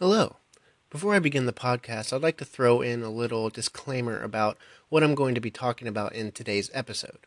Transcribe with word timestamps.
Hello. 0.00 0.38
Before 0.90 1.14
I 1.14 1.20
begin 1.20 1.46
the 1.46 1.52
podcast, 1.52 2.12
I'd 2.12 2.20
like 2.20 2.36
to 2.38 2.44
throw 2.44 2.80
in 2.80 3.04
a 3.04 3.10
little 3.10 3.48
disclaimer 3.48 4.20
about 4.20 4.58
what 4.88 5.04
I'm 5.04 5.14
going 5.14 5.36
to 5.36 5.40
be 5.40 5.52
talking 5.52 5.86
about 5.86 6.16
in 6.16 6.32
today's 6.32 6.68
episode. 6.74 7.18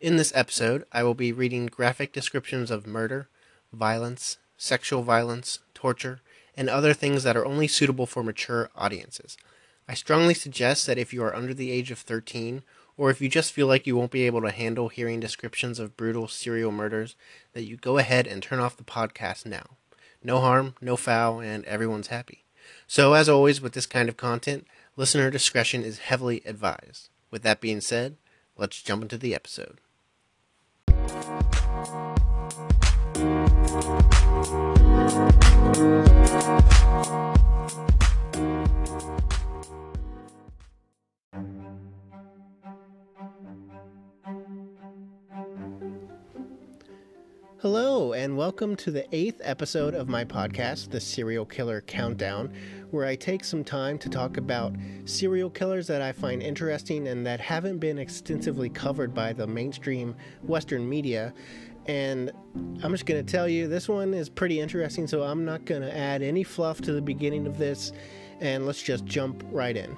In 0.00 0.16
this 0.16 0.32
episode, 0.34 0.84
I 0.90 1.04
will 1.04 1.14
be 1.14 1.30
reading 1.30 1.66
graphic 1.66 2.12
descriptions 2.12 2.72
of 2.72 2.88
murder, 2.88 3.28
violence, 3.72 4.38
sexual 4.56 5.04
violence, 5.04 5.60
torture, 5.74 6.20
and 6.56 6.68
other 6.68 6.92
things 6.92 7.22
that 7.22 7.36
are 7.36 7.46
only 7.46 7.68
suitable 7.68 8.04
for 8.04 8.24
mature 8.24 8.68
audiences. 8.74 9.36
I 9.88 9.94
strongly 9.94 10.34
suggest 10.34 10.88
that 10.88 10.98
if 10.98 11.12
you 11.12 11.22
are 11.22 11.36
under 11.36 11.54
the 11.54 11.70
age 11.70 11.92
of 11.92 12.00
13, 12.00 12.64
or 12.96 13.10
if 13.10 13.20
you 13.20 13.28
just 13.28 13.52
feel 13.52 13.68
like 13.68 13.86
you 13.86 13.96
won't 13.96 14.10
be 14.10 14.26
able 14.26 14.42
to 14.42 14.50
handle 14.50 14.88
hearing 14.88 15.20
descriptions 15.20 15.78
of 15.78 15.96
brutal 15.96 16.26
serial 16.26 16.72
murders, 16.72 17.14
that 17.52 17.62
you 17.62 17.76
go 17.76 17.96
ahead 17.96 18.26
and 18.26 18.42
turn 18.42 18.58
off 18.58 18.76
the 18.76 18.82
podcast 18.82 19.46
now. 19.46 19.77
No 20.22 20.40
harm, 20.40 20.74
no 20.80 20.96
foul, 20.96 21.40
and 21.40 21.64
everyone's 21.64 22.08
happy. 22.08 22.44
So, 22.86 23.14
as 23.14 23.28
always 23.28 23.60
with 23.60 23.72
this 23.72 23.86
kind 23.86 24.08
of 24.08 24.16
content, 24.16 24.66
listener 24.96 25.30
discretion 25.30 25.84
is 25.84 25.98
heavily 25.98 26.42
advised. 26.44 27.08
With 27.30 27.42
that 27.42 27.60
being 27.60 27.80
said, 27.80 28.16
let's 28.56 28.82
jump 28.82 29.02
into 29.02 29.18
the 29.18 29.34
episode. 29.34 29.78
Welcome 48.58 48.74
to 48.74 48.90
the 48.90 49.06
eighth 49.14 49.40
episode 49.44 49.94
of 49.94 50.08
my 50.08 50.24
podcast, 50.24 50.90
The 50.90 51.00
Serial 51.00 51.44
Killer 51.44 51.80
Countdown, 51.82 52.52
where 52.90 53.06
I 53.06 53.14
take 53.14 53.44
some 53.44 53.62
time 53.62 53.98
to 53.98 54.08
talk 54.08 54.36
about 54.36 54.74
serial 55.04 55.48
killers 55.48 55.86
that 55.86 56.02
I 56.02 56.10
find 56.10 56.42
interesting 56.42 57.06
and 57.06 57.24
that 57.24 57.38
haven't 57.38 57.78
been 57.78 58.00
extensively 58.00 58.68
covered 58.68 59.14
by 59.14 59.32
the 59.32 59.46
mainstream 59.46 60.16
Western 60.42 60.88
media. 60.88 61.32
And 61.86 62.32
I'm 62.82 62.90
just 62.90 63.06
going 63.06 63.24
to 63.24 63.32
tell 63.32 63.48
you, 63.48 63.68
this 63.68 63.88
one 63.88 64.12
is 64.12 64.28
pretty 64.28 64.58
interesting, 64.58 65.06
so 65.06 65.22
I'm 65.22 65.44
not 65.44 65.64
going 65.64 65.82
to 65.82 65.96
add 65.96 66.20
any 66.20 66.42
fluff 66.42 66.80
to 66.80 66.92
the 66.92 67.00
beginning 67.00 67.46
of 67.46 67.58
this, 67.58 67.92
and 68.40 68.66
let's 68.66 68.82
just 68.82 69.04
jump 69.04 69.44
right 69.52 69.76
in. 69.76 69.96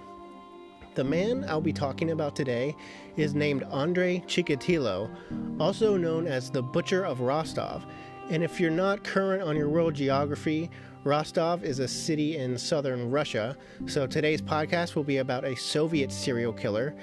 The 0.96 1.04
man 1.04 1.46
I'll 1.48 1.62
be 1.62 1.72
talking 1.72 2.10
about 2.10 2.36
today 2.36 2.76
is 3.16 3.34
named 3.34 3.62
Andre 3.70 4.18
Chikatilo, 4.26 5.08
also 5.58 5.96
known 5.96 6.26
as 6.26 6.50
the 6.50 6.62
Butcher 6.62 7.06
of 7.06 7.22
Rostov. 7.22 7.86
And 8.30 8.44
if 8.44 8.60
you're 8.60 8.70
not 8.70 9.02
current 9.02 9.42
on 9.42 9.56
your 9.56 9.68
world 9.68 9.94
geography, 9.94 10.70
Rostov 11.02 11.64
is 11.64 11.80
a 11.80 11.88
city 11.88 12.36
in 12.36 12.56
southern 12.56 13.10
Russia. 13.10 13.56
So 13.86 14.06
today's 14.06 14.40
podcast 14.40 14.94
will 14.94 15.02
be 15.02 15.16
about 15.16 15.44
a 15.44 15.56
Soviet 15.56 16.12
serial 16.12 16.52
killer. 16.52 16.94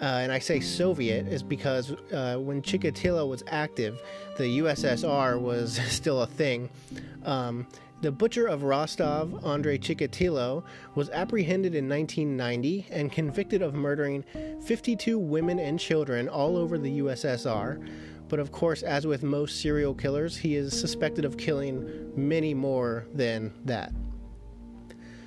Uh, 0.00 0.04
and 0.04 0.30
I 0.30 0.38
say 0.38 0.60
Soviet 0.60 1.26
is 1.26 1.42
because 1.42 1.90
uh, 2.12 2.36
when 2.36 2.62
Chikatilo 2.62 3.28
was 3.28 3.42
active, 3.48 4.00
the 4.36 4.60
USSR 4.60 5.40
was 5.40 5.80
still 5.88 6.22
a 6.22 6.26
thing. 6.28 6.70
Um, 7.24 7.66
the 8.00 8.12
butcher 8.12 8.46
of 8.46 8.62
Rostov, 8.62 9.44
Andrei 9.44 9.78
Chikatilo, 9.78 10.62
was 10.94 11.10
apprehended 11.10 11.74
in 11.74 11.88
1990 11.88 12.86
and 12.92 13.10
convicted 13.10 13.62
of 13.62 13.74
murdering 13.74 14.22
52 14.64 15.18
women 15.18 15.58
and 15.58 15.80
children 15.80 16.28
all 16.28 16.56
over 16.56 16.78
the 16.78 17.00
USSR. 17.00 17.84
But 18.28 18.40
of 18.40 18.52
course, 18.52 18.82
as 18.82 19.06
with 19.06 19.22
most 19.22 19.60
serial 19.60 19.94
killers, 19.94 20.36
he 20.36 20.56
is 20.56 20.78
suspected 20.78 21.24
of 21.24 21.36
killing 21.36 22.12
many 22.14 22.54
more 22.54 23.06
than 23.14 23.52
that. 23.64 23.92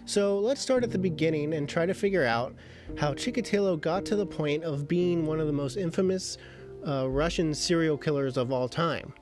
So 0.05 0.39
let's 0.39 0.61
start 0.61 0.83
at 0.83 0.91
the 0.91 0.99
beginning 0.99 1.53
and 1.53 1.69
try 1.69 1.85
to 1.85 1.93
figure 1.93 2.25
out 2.25 2.55
how 2.97 3.13
Chikatilo 3.13 3.79
got 3.79 4.05
to 4.05 4.15
the 4.15 4.25
point 4.25 4.63
of 4.63 4.87
being 4.87 5.25
one 5.25 5.39
of 5.39 5.47
the 5.47 5.53
most 5.53 5.77
infamous 5.77 6.37
uh, 6.85 7.07
Russian 7.09 7.53
serial 7.53 7.97
killers 7.97 8.37
of 8.37 8.51
all 8.51 8.67
time. 8.67 9.13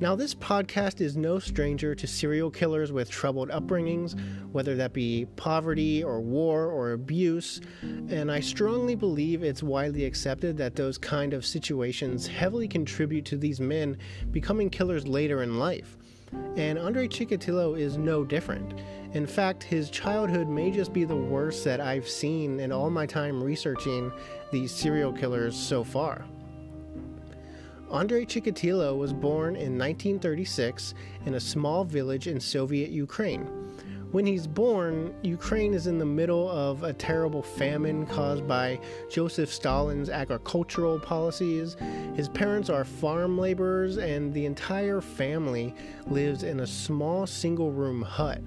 Now, 0.00 0.16
this 0.16 0.34
podcast 0.34 1.02
is 1.02 1.14
no 1.14 1.38
stranger 1.38 1.94
to 1.94 2.06
serial 2.06 2.50
killers 2.50 2.90
with 2.90 3.10
troubled 3.10 3.50
upbringings, 3.50 4.18
whether 4.50 4.74
that 4.76 4.94
be 4.94 5.26
poverty 5.36 6.02
or 6.02 6.22
war 6.22 6.68
or 6.68 6.92
abuse, 6.92 7.60
and 7.82 8.32
I 8.32 8.40
strongly 8.40 8.94
believe 8.94 9.42
it's 9.42 9.62
widely 9.62 10.06
accepted 10.06 10.56
that 10.56 10.74
those 10.74 10.96
kind 10.96 11.34
of 11.34 11.44
situations 11.44 12.26
heavily 12.26 12.66
contribute 12.66 13.26
to 13.26 13.36
these 13.36 13.60
men 13.60 13.98
becoming 14.30 14.70
killers 14.70 15.06
later 15.06 15.42
in 15.42 15.58
life. 15.58 15.98
And 16.56 16.78
Andre 16.78 17.06
Chikatilo 17.06 17.78
is 17.78 17.98
no 17.98 18.24
different. 18.24 18.80
In 19.12 19.26
fact, 19.26 19.62
his 19.62 19.90
childhood 19.90 20.48
may 20.48 20.70
just 20.70 20.94
be 20.94 21.04
the 21.04 21.14
worst 21.14 21.62
that 21.64 21.78
I've 21.78 22.08
seen 22.08 22.58
in 22.58 22.72
all 22.72 22.88
my 22.88 23.04
time 23.04 23.42
researching 23.42 24.10
these 24.50 24.72
serial 24.72 25.12
killers 25.12 25.54
so 25.54 25.84
far. 25.84 26.24
Andrei 27.92 28.24
Chikatilo 28.24 28.96
was 28.96 29.12
born 29.12 29.56
in 29.56 29.76
1936 29.76 30.94
in 31.26 31.34
a 31.34 31.40
small 31.40 31.82
village 31.82 32.28
in 32.28 32.38
Soviet 32.38 32.90
Ukraine. 32.90 33.46
When 34.12 34.24
he's 34.24 34.46
born, 34.46 35.12
Ukraine 35.22 35.74
is 35.74 35.88
in 35.88 35.98
the 35.98 36.04
middle 36.04 36.48
of 36.48 36.84
a 36.84 36.92
terrible 36.92 37.42
famine 37.42 38.06
caused 38.06 38.46
by 38.46 38.78
Joseph 39.08 39.52
Stalin's 39.52 40.08
agricultural 40.08 41.00
policies. 41.00 41.76
His 42.14 42.28
parents 42.28 42.70
are 42.70 42.84
farm 42.84 43.38
laborers, 43.38 43.98
and 43.98 44.32
the 44.32 44.46
entire 44.46 45.00
family 45.00 45.74
lives 46.06 46.44
in 46.44 46.60
a 46.60 46.66
small 46.66 47.26
single 47.26 47.72
room 47.72 48.02
hut. 48.02 48.40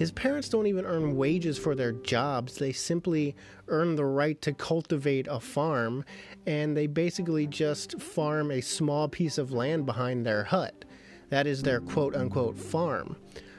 His 0.00 0.12
parents 0.12 0.48
don't 0.48 0.66
even 0.66 0.86
earn 0.86 1.14
wages 1.14 1.58
for 1.58 1.74
their 1.74 1.92
jobs. 1.92 2.54
They 2.54 2.72
simply 2.72 3.36
earn 3.68 3.96
the 3.96 4.06
right 4.06 4.40
to 4.40 4.54
cultivate 4.54 5.26
a 5.28 5.38
farm, 5.40 6.06
and 6.46 6.74
they 6.74 6.86
basically 6.86 7.46
just 7.46 8.00
farm 8.00 8.50
a 8.50 8.62
small 8.62 9.10
piece 9.10 9.36
of 9.36 9.52
land 9.52 9.84
behind 9.84 10.24
their 10.24 10.44
hut. 10.44 10.86
That 11.28 11.46
is 11.46 11.62
their 11.62 11.80
quote 11.80 12.16
unquote 12.16 12.56
farm. 12.56 13.16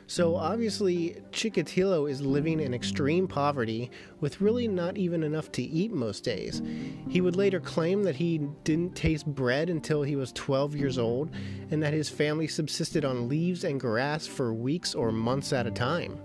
So 0.07 0.35
obviously, 0.35 1.17
Chikatilo 1.31 2.09
is 2.09 2.23
living 2.23 2.59
in 2.59 2.73
extreme 2.73 3.27
poverty 3.27 3.91
with 4.19 4.41
really 4.41 4.67
not 4.67 4.97
even 4.97 5.21
enough 5.21 5.51
to 5.51 5.61
eat 5.61 5.91
most 5.91 6.23
days. 6.23 6.59
He 7.07 7.21
would 7.21 7.35
later 7.35 7.59
claim 7.59 8.01
that 8.01 8.15
he 8.15 8.39
didn't 8.63 8.95
taste 8.95 9.27
bread 9.27 9.69
until 9.69 10.01
he 10.01 10.15
was 10.15 10.31
12 10.31 10.75
years 10.75 10.97
old 10.97 11.29
and 11.69 11.83
that 11.83 11.93
his 11.93 12.09
family 12.09 12.47
subsisted 12.47 13.05
on 13.05 13.29
leaves 13.29 13.63
and 13.63 13.79
grass 13.79 14.25
for 14.25 14.55
weeks 14.55 14.95
or 14.95 15.11
months 15.11 15.53
at 15.53 15.67
a 15.67 15.71
time. 15.71 16.17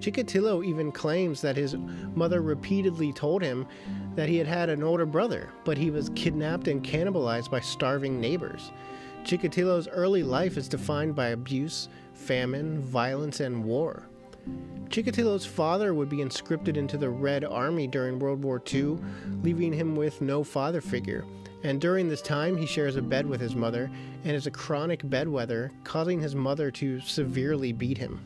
Chikatilo 0.00 0.64
even 0.64 0.92
claims 0.92 1.40
that 1.40 1.56
his 1.56 1.74
mother 2.14 2.42
repeatedly 2.42 3.12
told 3.12 3.42
him 3.42 3.66
that 4.14 4.28
he 4.28 4.36
had 4.36 4.46
had 4.46 4.68
an 4.68 4.82
older 4.82 5.06
brother, 5.06 5.50
but 5.64 5.78
he 5.78 5.90
was 5.90 6.10
kidnapped 6.14 6.68
and 6.68 6.84
cannibalized 6.84 7.50
by 7.50 7.60
starving 7.60 8.20
neighbors. 8.20 8.70
Chikatilo's 9.24 9.88
early 9.88 10.22
life 10.22 10.56
is 10.56 10.68
defined 10.68 11.14
by 11.16 11.28
abuse, 11.28 11.88
famine, 12.14 12.80
violence, 12.80 13.40
and 13.40 13.64
war. 13.64 14.08
Chikatilo's 14.88 15.44
father 15.44 15.94
would 15.94 16.08
be 16.08 16.18
conscripted 16.18 16.76
into 16.76 16.96
the 16.96 17.10
Red 17.10 17.44
Army 17.44 17.88
during 17.88 18.18
World 18.18 18.44
War 18.44 18.62
II, 18.72 18.98
leaving 19.42 19.72
him 19.72 19.96
with 19.96 20.20
no 20.20 20.44
father 20.44 20.80
figure. 20.80 21.24
And 21.64 21.80
during 21.80 22.08
this 22.08 22.22
time, 22.22 22.56
he 22.56 22.66
shares 22.66 22.94
a 22.94 23.02
bed 23.02 23.26
with 23.26 23.40
his 23.40 23.56
mother 23.56 23.90
and 24.24 24.36
is 24.36 24.46
a 24.46 24.52
chronic 24.52 25.02
bedwetter, 25.02 25.70
causing 25.82 26.20
his 26.20 26.36
mother 26.36 26.70
to 26.70 27.00
severely 27.00 27.72
beat 27.72 27.98
him. 27.98 28.22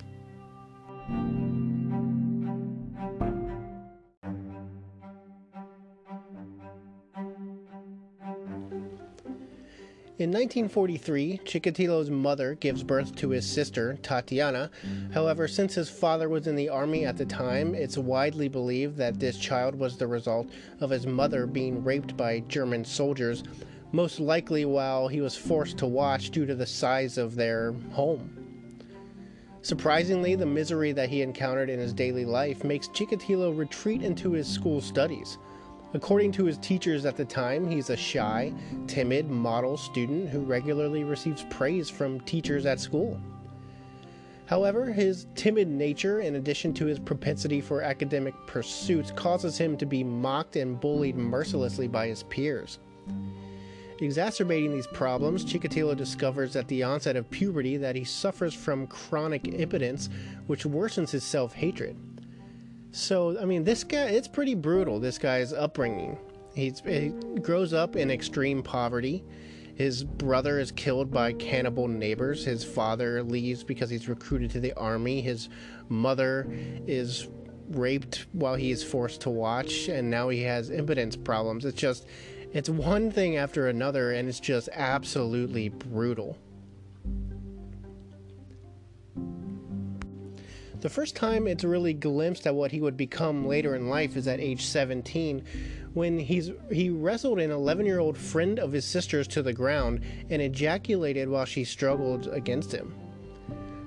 In 10.21 10.33
1943, 10.33 11.41
Chikatilo's 11.47 12.11
mother 12.11 12.55
gives 12.55 12.83
birth 12.83 13.17
to 13.17 13.31
his 13.31 13.47
sister, 13.47 13.99
Tatiana. 14.03 14.71
However, 15.15 15.49
since 15.49 15.75
his 15.75 15.89
father 15.89 16.29
was 16.29 16.47
in 16.47 16.57
the 16.57 16.69
army 16.69 17.07
at 17.07 17.17
the 17.17 17.25
time, 17.25 17.75
it's 17.75 17.97
widely 17.97 18.47
believed 18.47 18.99
that 18.99 19.19
this 19.19 19.39
child 19.39 19.75
was 19.75 19.97
the 19.97 20.07
result 20.07 20.51
of 20.79 20.91
his 20.91 21.07
mother 21.07 21.47
being 21.47 21.83
raped 21.83 22.19
by 22.19 22.41
German 22.41 22.85
soldiers, 22.85 23.45
most 23.93 24.21
likely 24.21 24.67
while 24.67 25.09
he 25.09 25.23
was 25.23 25.39
forced 25.39 25.79
to 25.79 25.87
watch 25.87 26.29
due 26.29 26.45
to 26.45 26.55
the 26.55 26.67
size 26.67 27.17
of 27.17 27.35
their 27.35 27.73
home. 27.93 28.40
Surprisingly, 29.63 30.35
the 30.35 30.47
misery 30.47 30.93
that 30.93 31.11
he 31.11 31.21
encountered 31.21 31.69
in 31.69 31.79
his 31.79 31.93
daily 31.93 32.25
life 32.25 32.65
makes 32.65 32.89
Chikatilo 32.89 33.57
retreat 33.57 34.03
into 34.03 34.33
his 34.33 34.49
school 34.49 34.81
studies. 34.81 35.39
According 35.93 36.33
to 36.33 36.45
his 36.45 36.57
teachers 36.59 37.05
at 37.05 37.17
the 37.17 37.25
time, 37.25 37.69
he's 37.69 37.91
a 37.91 37.97
shy, 37.97 38.53
timid, 38.87 39.29
model 39.29 39.77
student 39.77 40.29
who 40.29 40.41
regularly 40.41 41.05
receives 41.05 41.45
praise 41.51 41.91
from 41.91 42.21
teachers 42.21 42.65
at 42.65 42.81
school. 42.81 43.21
However, 44.47 44.87
his 44.87 45.27
timid 45.35 45.69
nature, 45.69 46.21
in 46.21 46.37
addition 46.37 46.73
to 46.75 46.87
his 46.87 46.99
propensity 46.99 47.61
for 47.61 47.83
academic 47.83 48.35
pursuits, 48.47 49.13
causes 49.13 49.59
him 49.59 49.77
to 49.77 49.87
be 49.87 50.03
mocked 50.03 50.57
and 50.57 50.81
bullied 50.81 51.17
mercilessly 51.17 51.87
by 51.87 52.09
his 52.09 52.23
peers. 52.25 52.79
Exacerbating 54.01 54.73
these 54.73 54.87
problems, 54.87 55.45
Chikatilo 55.45 55.95
discovers 55.95 56.57
at 56.57 56.67
the 56.69 56.83
onset 56.83 57.17
of 57.17 57.31
puberty 57.31 57.77
that 57.77 57.95
he 57.95 58.05
suffers 58.05 58.55
from 58.55 58.87
chronic 58.87 59.47
impotence, 59.49 60.09
which 60.47 60.65
worsens 60.65 61.11
his 61.11 61.23
self 61.23 61.53
hatred. 61.53 61.97
So, 62.93 63.39
I 63.41 63.45
mean, 63.45 63.63
this 63.63 63.85
guy, 63.85 64.07
it's 64.07 64.27
pretty 64.27 64.55
brutal, 64.55 64.99
this 64.99 65.19
guy's 65.19 65.53
upbringing. 65.53 66.19
He's, 66.55 66.81
he 66.81 67.11
grows 67.43 67.73
up 67.73 67.95
in 67.95 68.11
extreme 68.11 68.63
poverty. 68.63 69.23
His 69.77 70.03
brother 70.03 70.59
is 70.59 70.73
killed 70.73 71.11
by 71.11 71.33
cannibal 71.35 71.87
neighbors. 71.87 72.45
His 72.45 72.65
father 72.65 73.23
leaves 73.23 73.63
because 73.63 73.89
he's 73.89 74.09
recruited 74.09 74.51
to 74.53 74.61
the 74.61 74.75
army. 74.75 75.21
His 75.21 75.49
mother 75.89 76.47
is 76.87 77.29
raped 77.71 78.27
while 78.33 78.57
he 78.57 78.73
is 78.73 78.83
forced 78.83 79.21
to 79.23 79.31
watch, 79.31 79.89
and 79.89 80.11
now 80.11 80.29
he 80.29 80.43
has 80.43 80.71
impotence 80.71 81.17
problems. 81.17 81.65
It's 81.65 81.79
just, 81.81 82.07
it's 82.53 82.69
one 82.69 83.11
thing 83.11 83.37
after 83.37 83.69
another, 83.69 84.13
and 84.13 84.29
it's 84.29 84.41
just 84.41 84.69
absolutely 84.73 85.69
brutal. 85.69 86.37
The 90.81 90.89
first 90.89 91.15
time 91.15 91.47
it's 91.47 91.63
really 91.63 91.93
glimpsed 91.93 92.47
at 92.47 92.55
what 92.55 92.73
he 92.73 92.81
would 92.81 92.97
become 92.97 93.47
later 93.47 93.75
in 93.75 93.91
life 93.91 94.17
is 94.17 94.27
at 94.27 94.41
age 94.41 94.65
17 94.65 95.45
when 95.93 96.19
he's 96.19 96.53
he 96.71 96.89
wrestled 96.89 97.39
an 97.39 97.51
11-year-old 97.51 98.17
friend 98.17 98.59
of 98.59 98.73
his 98.73 98.85
sister's 98.87 99.29
to 99.29 99.43
the 99.43 99.53
ground 99.53 100.01
and 100.31 100.41
ejaculated 100.41 101.29
while 101.29 101.45
she 101.45 101.65
struggled 101.65 102.29
against 102.29 102.73
him. 102.73 102.95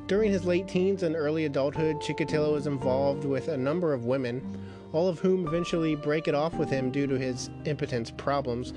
During 0.05 0.31
his 0.31 0.45
late 0.45 0.67
teens 0.67 1.01
and 1.01 1.15
early 1.15 1.45
adulthood, 1.45 1.95
Chikatilo 2.01 2.53
was 2.53 2.67
involved 2.67 3.23
with 3.23 3.47
a 3.47 3.57
number 3.57 3.93
of 3.93 4.05
women, 4.05 4.59
all 4.93 5.07
of 5.07 5.19
whom 5.19 5.47
eventually 5.47 5.95
break 5.95 6.27
it 6.27 6.35
off 6.35 6.53
with 6.53 6.69
him 6.69 6.91
due 6.91 7.07
to 7.07 7.17
his 7.17 7.49
impotence 7.65 8.11
problems. 8.11 8.73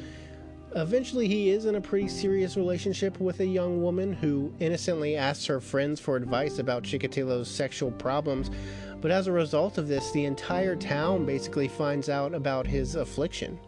Eventually, 0.74 1.28
he 1.28 1.50
is 1.50 1.64
in 1.64 1.76
a 1.76 1.80
pretty 1.80 2.08
serious 2.08 2.56
relationship 2.56 3.20
with 3.20 3.40
a 3.40 3.46
young 3.46 3.82
woman 3.82 4.12
who 4.12 4.52
innocently 4.58 5.16
asks 5.16 5.46
her 5.46 5.60
friends 5.60 6.00
for 6.00 6.16
advice 6.16 6.58
about 6.58 6.82
Chikatilo's 6.82 7.48
sexual 7.48 7.92
problems, 7.92 8.50
but 9.00 9.10
as 9.10 9.26
a 9.26 9.32
result 9.32 9.78
of 9.78 9.88
this, 9.88 10.10
the 10.10 10.24
entire 10.24 10.74
town 10.74 11.24
basically 11.24 11.68
finds 11.68 12.08
out 12.08 12.34
about 12.34 12.66
his 12.66 12.94
affliction. 12.94 13.58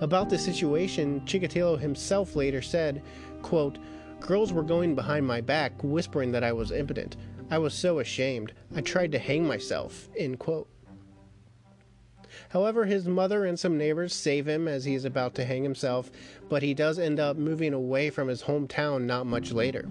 About 0.00 0.28
the 0.28 0.38
situation, 0.38 1.20
Chikatilo 1.22 1.78
himself 1.78 2.36
later 2.36 2.60
said, 2.60 3.02
quote, 3.40 3.78
Girls 4.20 4.52
were 4.52 4.62
going 4.62 4.94
behind 4.94 5.26
my 5.26 5.40
back, 5.40 5.72
whispering 5.82 6.30
that 6.32 6.44
I 6.44 6.52
was 6.52 6.70
impotent. 6.70 7.16
I 7.50 7.58
was 7.58 7.74
so 7.74 7.98
ashamed. 7.98 8.52
I 8.74 8.80
tried 8.80 9.12
to 9.12 9.18
hang 9.18 9.46
myself. 9.46 10.08
End 10.16 10.38
quote. 10.38 10.68
However, 12.52 12.84
his 12.84 13.08
mother 13.08 13.46
and 13.46 13.58
some 13.58 13.78
neighbors 13.78 14.12
save 14.12 14.46
him 14.46 14.68
as 14.68 14.84
he 14.84 14.94
is 14.94 15.06
about 15.06 15.34
to 15.36 15.44
hang 15.46 15.62
himself, 15.62 16.10
but 16.50 16.62
he 16.62 16.74
does 16.74 16.98
end 16.98 17.18
up 17.18 17.38
moving 17.38 17.72
away 17.72 18.10
from 18.10 18.28
his 18.28 18.42
hometown 18.42 19.04
not 19.04 19.24
much 19.24 19.52
later. 19.52 19.88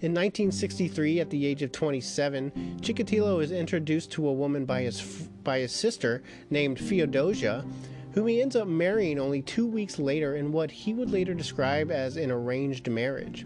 In 0.00 0.14
1963, 0.14 1.18
at 1.18 1.30
the 1.30 1.44
age 1.44 1.62
of 1.62 1.72
27, 1.72 2.78
Chikatilo 2.80 3.42
is 3.42 3.50
introduced 3.50 4.12
to 4.12 4.28
a 4.28 4.32
woman 4.32 4.64
by 4.64 4.82
his, 4.82 5.02
by 5.42 5.58
his 5.58 5.72
sister 5.72 6.22
named 6.50 6.78
Feodosia, 6.78 7.66
whom 8.12 8.28
he 8.28 8.40
ends 8.40 8.54
up 8.54 8.68
marrying 8.68 9.18
only 9.18 9.42
two 9.42 9.66
weeks 9.66 9.98
later 9.98 10.36
in 10.36 10.52
what 10.52 10.70
he 10.70 10.94
would 10.94 11.10
later 11.10 11.34
describe 11.34 11.90
as 11.90 12.16
an 12.16 12.30
arranged 12.30 12.88
marriage. 12.88 13.44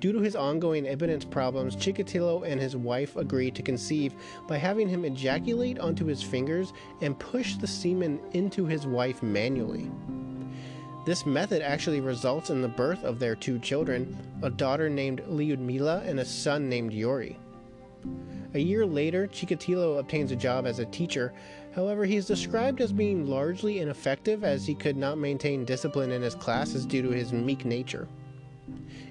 Due 0.00 0.12
to 0.12 0.20
his 0.20 0.36
ongoing 0.36 0.84
impotence 0.84 1.24
problems, 1.24 1.74
Chikatilo 1.74 2.46
and 2.46 2.60
his 2.60 2.76
wife 2.76 3.16
agree 3.16 3.50
to 3.50 3.62
conceive 3.62 4.14
by 4.46 4.56
having 4.56 4.88
him 4.88 5.04
ejaculate 5.04 5.78
onto 5.78 6.04
his 6.04 6.22
fingers 6.22 6.72
and 7.00 7.18
push 7.18 7.54
the 7.54 7.66
semen 7.66 8.20
into 8.32 8.66
his 8.66 8.86
wife 8.86 9.22
manually. 9.22 9.90
This 11.06 11.24
method 11.24 11.62
actually 11.62 12.00
results 12.00 12.50
in 12.50 12.62
the 12.62 12.68
birth 12.68 13.04
of 13.04 13.18
their 13.18 13.36
two 13.36 13.58
children, 13.58 14.16
a 14.42 14.50
daughter 14.50 14.90
named 14.90 15.22
Lyudmila 15.28 16.06
and 16.06 16.20
a 16.20 16.24
son 16.24 16.68
named 16.68 16.92
Yuri. 16.92 17.38
A 18.54 18.58
year 18.58 18.86
later, 18.86 19.26
Chikatilo 19.26 19.98
obtains 19.98 20.32
a 20.32 20.36
job 20.36 20.66
as 20.66 20.78
a 20.78 20.86
teacher 20.86 21.32
However, 21.76 22.06
he 22.06 22.16
is 22.16 22.24
described 22.24 22.80
as 22.80 22.90
being 22.90 23.26
largely 23.26 23.80
ineffective 23.80 24.44
as 24.44 24.66
he 24.66 24.74
could 24.74 24.96
not 24.96 25.18
maintain 25.18 25.66
discipline 25.66 26.10
in 26.10 26.22
his 26.22 26.34
classes 26.34 26.86
due 26.86 27.02
to 27.02 27.10
his 27.10 27.34
meek 27.34 27.66
nature. 27.66 28.08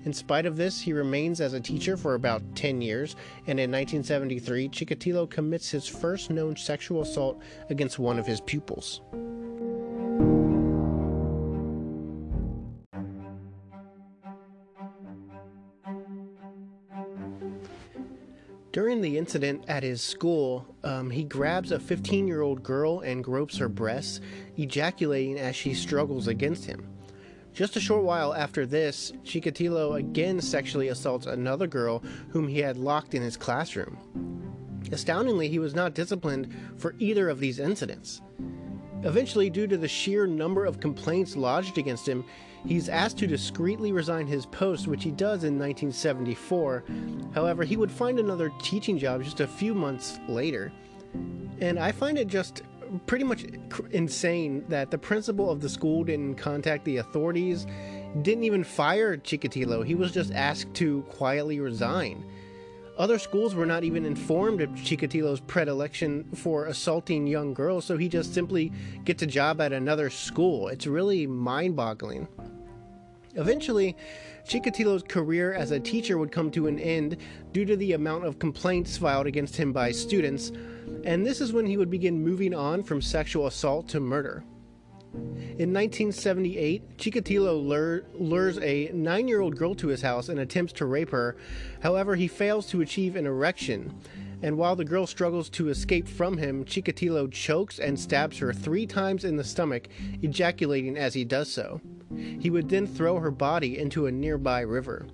In 0.06 0.14
spite 0.14 0.46
of 0.46 0.56
this, 0.56 0.80
he 0.80 0.94
remains 0.94 1.42
as 1.42 1.54
a 1.54 1.60
teacher 1.60 1.98
for 1.98 2.14
about 2.14 2.44
10 2.56 2.80
years, 2.80 3.16
and 3.48 3.60
in 3.60 3.72
1973, 3.72 4.70
Chikatilo 4.70 5.28
commits 5.28 5.72
his 5.72 5.88
first 5.88 6.30
known 6.30 6.56
sexual 6.56 7.02
assault 7.02 7.42
against 7.72 7.98
one 7.98 8.20
of 8.20 8.28
his 8.28 8.40
pupils. 8.40 9.02
During 18.72 19.02
the 19.02 19.18
incident 19.18 19.64
at 19.68 19.82
his 19.82 20.02
school, 20.04 20.68
um, 20.84 21.10
he 21.10 21.24
grabs 21.24 21.72
a 21.72 21.80
15 21.80 22.28
year 22.28 22.42
old 22.42 22.62
girl 22.62 23.00
and 23.00 23.24
gropes 23.24 23.58
her 23.58 23.70
breasts, 23.70 24.20
ejaculating 24.58 25.40
as 25.40 25.56
she 25.56 25.74
struggles 25.74 26.28
against 26.28 26.66
him. 26.66 26.95
Just 27.56 27.76
a 27.76 27.80
short 27.80 28.04
while 28.04 28.36
after 28.36 28.68
this, 28.68 29.12
Chikatilo 29.24 29.98
again 29.98 30.40
sexually 30.42 30.90
assaults 30.90 31.26
another 31.26 31.66
girl 31.66 32.04
whom 32.30 32.48
he 32.48 32.60
had 32.60 32.78
locked 32.78 33.16
in 33.16 33.24
his 33.24 33.38
classroom. 33.38 33.98
Astoundingly, 34.92 35.48
he 35.48 35.58
was 35.58 35.74
not 35.74 35.96
disciplined 35.96 36.54
for 36.78 36.96
either 37.00 37.30
of 37.30 37.40
these 37.40 37.60
incidents. 37.60 38.22
Eventually, 39.04 39.50
due 39.50 39.68
to 39.68 39.78
the 39.78 39.88
sheer 39.88 40.28
number 40.28 40.66
of 40.66 40.80
complaints 40.80 41.36
lodged 41.36 41.78
against 41.80 42.08
him, 42.08 42.24
He's 42.66 42.90
asked 42.90 43.20
to 43.20 43.28
discreetly 43.28 43.92
resign 43.92 44.26
his 44.26 44.48
post, 44.48 44.88
which 44.88 45.04
he 45.04 45.12
does 45.12 45.44
in 45.44 45.60
1974. 45.60 46.84
However, 47.34 47.64
he 47.64 47.78
would 47.78 47.92
find 47.92 48.18
another 48.18 48.52
teaching 48.60 48.98
job 48.98 49.24
just 49.24 49.40
a 49.40 49.48
few 49.48 49.76
months 49.76 50.20
later. 50.28 50.72
And 51.62 51.78
I 51.78 51.92
find 51.92 52.18
it 52.18 52.28
just 52.28 52.64
pretty 53.06 53.24
much 53.24 53.46
insane 53.92 54.66
that 54.70 54.92
the 54.92 54.98
principal 54.98 55.50
of 55.50 55.62
the 55.62 55.70
school 55.70 56.04
didn't 56.04 56.36
contact 56.36 56.86
the 56.86 56.98
authorities, 56.98 57.66
didn't 58.22 58.44
even 58.44 58.64
fire 58.64 59.18
Chikatilo. 59.18 59.86
He 59.86 59.96
was 59.96 60.12
just 60.12 60.32
asked 60.34 60.74
to 60.76 61.02
quietly 61.04 61.60
resign. 61.60 62.26
Other 62.98 63.20
schools 63.20 63.54
were 63.54 63.66
not 63.66 63.84
even 63.84 64.06
informed 64.06 64.62
of 64.62 64.70
Chikatilo's 64.70 65.42
predilection 65.42 66.24
for 66.34 66.68
assaulting 66.68 67.28
young 67.28 67.54
girls, 67.54 67.84
so 67.84 67.98
he 67.98 68.08
just 68.08 68.34
simply 68.34 68.72
gets 69.04 69.22
a 69.22 69.28
job 69.28 69.60
at 69.60 69.74
another 69.74 70.10
school. 70.10 70.70
It's 70.70 70.88
really 70.88 71.28
mind 71.28 71.76
boggling. 71.76 72.30
Eventually, 73.34 73.98
Chikatilo's 74.48 75.04
career 75.04 75.54
as 75.54 75.72
a 75.72 75.80
teacher 75.80 76.18
would 76.18 76.32
come 76.32 76.50
to 76.52 76.68
an 76.68 76.80
end 76.80 77.18
due 77.52 77.66
to 77.66 77.76
the 77.76 77.92
amount 77.94 78.24
of 78.24 78.40
complaints 78.40 78.98
filed 78.98 79.28
against 79.28 79.58
him 79.58 79.74
by 79.74 79.92
students, 79.92 80.54
and 81.06 81.26
this 81.26 81.40
is 81.40 81.54
when 81.54 81.68
he 81.68 81.78
would 81.78 81.90
begin 81.90 82.24
moving 82.24 82.54
on 82.54 82.84
from 82.84 83.02
sexual 83.02 83.48
assault 83.48 83.88
to 83.90 84.00
murder. 84.00 84.44
In 85.14 85.72
1978, 85.72 86.98
Chikatilo 86.98 87.66
lure, 87.66 88.04
lures 88.14 88.58
a 88.58 88.92
nine 88.94 89.30
year 89.30 89.40
old 89.40 89.56
girl 89.56 89.74
to 89.76 89.88
his 89.88 90.02
house 90.02 90.28
and 90.28 90.40
attempts 90.40 90.74
to 90.74 90.86
rape 90.86 91.12
her. 91.12 91.38
However, 91.82 92.16
he 92.16 92.28
fails 92.28 92.66
to 92.68 92.82
achieve 92.82 93.16
an 93.16 93.26
erection. 93.26 93.94
And 94.42 94.58
while 94.58 94.76
the 94.76 94.84
girl 94.84 95.08
struggles 95.08 95.50
to 95.52 95.70
escape 95.70 96.08
from 96.10 96.38
him, 96.38 96.66
Chikatilo 96.66 97.32
chokes 97.32 97.80
and 97.80 97.98
stabs 97.98 98.40
her 98.40 98.52
three 98.52 98.86
times 98.86 99.24
in 99.24 99.38
the 99.38 99.44
stomach, 99.44 99.88
ejaculating 100.22 100.98
as 100.98 101.14
he 101.14 101.24
does 101.24 101.50
so. 101.50 101.80
He 102.14 102.50
would 102.50 102.68
then 102.68 102.86
throw 102.86 103.20
her 103.20 103.32
body 103.32 103.78
into 103.78 104.08
a 104.08 104.12
nearby 104.12 104.62
river. 104.62 105.08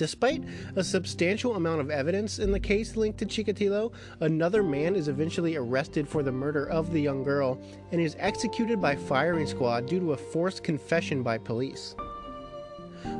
Despite 0.00 0.42
a 0.76 0.82
substantial 0.82 1.56
amount 1.56 1.82
of 1.82 1.90
evidence 1.90 2.38
in 2.38 2.52
the 2.52 2.58
case 2.58 2.96
linked 2.96 3.18
to 3.18 3.26
Chikatilo, 3.26 3.92
another 4.20 4.62
man 4.62 4.96
is 4.96 5.08
eventually 5.08 5.56
arrested 5.56 6.08
for 6.08 6.22
the 6.22 6.32
murder 6.32 6.64
of 6.70 6.90
the 6.90 7.02
young 7.02 7.22
girl 7.22 7.60
and 7.92 8.00
is 8.00 8.16
executed 8.18 8.80
by 8.80 8.96
firing 8.96 9.46
squad 9.46 9.84
due 9.84 10.00
to 10.00 10.12
a 10.12 10.16
forced 10.16 10.64
confession 10.64 11.22
by 11.22 11.36
police. 11.36 11.94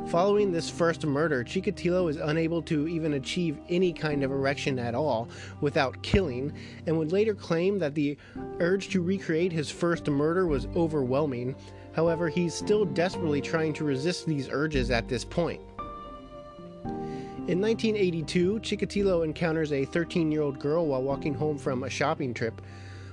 Following 0.07 0.51
this 0.51 0.71
first 0.71 1.05
murder, 1.05 1.43
Chikatilo 1.43 2.09
is 2.09 2.17
unable 2.17 2.63
to 2.63 2.87
even 2.87 3.13
achieve 3.13 3.59
any 3.69 3.93
kind 3.93 4.23
of 4.23 4.31
erection 4.31 4.79
at 4.79 4.95
all 4.95 5.29
without 5.61 6.01
killing, 6.01 6.51
and 6.87 6.97
would 6.97 7.11
later 7.11 7.35
claim 7.35 7.77
that 7.77 7.93
the 7.93 8.17
urge 8.59 8.89
to 8.89 9.03
recreate 9.03 9.51
his 9.51 9.69
first 9.69 10.07
murder 10.07 10.47
was 10.47 10.65
overwhelming, 10.75 11.55
However, 11.93 12.29
he's 12.29 12.53
still 12.53 12.85
desperately 12.85 13.41
trying 13.41 13.73
to 13.73 13.83
resist 13.83 14.25
these 14.25 14.49
urges 14.49 14.91
at 14.91 15.07
this 15.07 15.25
point. 15.25 15.61
In 17.51 17.59
1982, 17.59 18.61
Chikatilo 18.61 19.25
encounters 19.25 19.73
a 19.73 19.83
13 19.83 20.31
year 20.31 20.41
old 20.41 20.57
girl 20.57 20.85
while 20.85 21.03
walking 21.03 21.33
home 21.33 21.57
from 21.57 21.83
a 21.83 21.89
shopping 21.89 22.33
trip. 22.33 22.61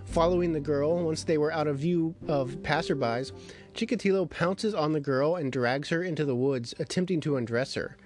Following 0.04 0.52
the 0.52 0.60
girl, 0.60 0.96
once 1.04 1.24
they 1.24 1.38
were 1.38 1.50
out 1.50 1.66
of 1.66 1.80
view 1.80 2.14
of 2.28 2.50
passerbys, 2.62 3.32
Chikatilo 3.74 4.30
pounces 4.30 4.74
on 4.74 4.92
the 4.92 5.00
girl 5.00 5.34
and 5.34 5.50
drags 5.50 5.88
her 5.88 6.04
into 6.04 6.24
the 6.24 6.36
woods, 6.36 6.72
attempting 6.78 7.20
to 7.22 7.36
undress 7.36 7.74
her. 7.74 7.96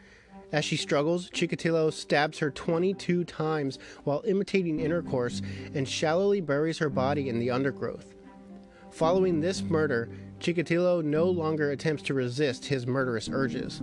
As 0.53 0.65
she 0.65 0.79
struggles, 0.79 1.29
Chikatilo 1.29 1.93
stabs 1.93 2.39
her 2.39 2.51
22 2.51 3.25
times 3.25 3.79
while 4.05 4.25
imitating 4.27 4.81
intercourse 4.81 5.43
and 5.75 5.87
shallowly 5.87 6.41
buries 6.41 6.79
her 6.79 6.89
body 6.89 7.29
in 7.29 7.41
the 7.41 7.51
undergrowth. 7.51 8.15
Following 8.91 9.41
this 9.41 9.61
murder, 9.61 10.09
Chikatilo 10.43 11.05
no 11.05 11.27
longer 11.27 11.71
attempts 11.71 12.03
to 12.03 12.15
resist 12.15 12.65
his 12.65 12.85
murderous 12.85 13.29
urges. 13.33 13.81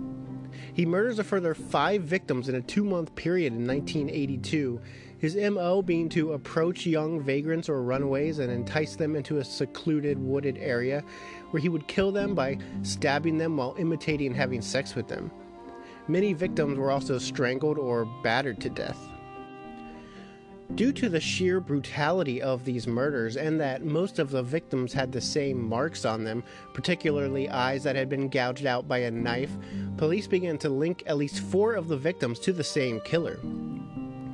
He 0.74 0.84
murders 0.84 1.18
a 1.18 1.24
further 1.24 1.54
five 1.54 2.02
victims 2.02 2.50
in 2.50 2.54
a 2.54 2.60
two 2.60 2.84
month 2.84 3.14
period 3.14 3.54
in 3.54 3.66
1982, 3.66 4.78
his 5.16 5.36
MO 5.36 5.80
being 5.80 6.10
to 6.10 6.34
approach 6.34 6.84
young 6.84 7.18
vagrants 7.18 7.70
or 7.70 7.82
runaways 7.82 8.40
and 8.40 8.52
entice 8.52 8.94
them 8.94 9.16
into 9.16 9.38
a 9.38 9.44
secluded 9.44 10.18
wooded 10.18 10.58
area 10.58 11.02
where 11.50 11.62
he 11.62 11.70
would 11.70 11.88
kill 11.88 12.12
them 12.12 12.34
by 12.34 12.58
stabbing 12.82 13.38
them 13.38 13.56
while 13.56 13.74
imitating 13.78 14.34
having 14.34 14.60
sex 14.60 14.94
with 14.94 15.08
them. 15.08 15.30
Many 16.08 16.34
victims 16.34 16.76
were 16.76 16.90
also 16.90 17.16
strangled 17.16 17.78
or 17.78 18.04
battered 18.22 18.60
to 18.60 18.68
death. 18.68 18.98
Due 20.76 20.92
to 20.92 21.08
the 21.08 21.20
sheer 21.20 21.60
brutality 21.60 22.40
of 22.40 22.64
these 22.64 22.86
murders 22.86 23.36
and 23.36 23.60
that 23.60 23.84
most 23.84 24.18
of 24.18 24.30
the 24.30 24.42
victims 24.42 24.92
had 24.92 25.12
the 25.12 25.20
same 25.20 25.62
marks 25.62 26.04
on 26.04 26.24
them, 26.24 26.42
particularly 26.72 27.50
eyes 27.50 27.82
that 27.82 27.96
had 27.96 28.08
been 28.08 28.28
gouged 28.28 28.64
out 28.64 28.88
by 28.88 28.98
a 28.98 29.10
knife, 29.10 29.50
police 29.98 30.26
began 30.26 30.56
to 30.56 30.68
link 30.70 31.02
at 31.06 31.18
least 31.18 31.40
four 31.40 31.74
of 31.74 31.88
the 31.88 31.96
victims 31.96 32.38
to 32.38 32.52
the 32.52 32.64
same 32.64 33.00
killer. 33.00 33.38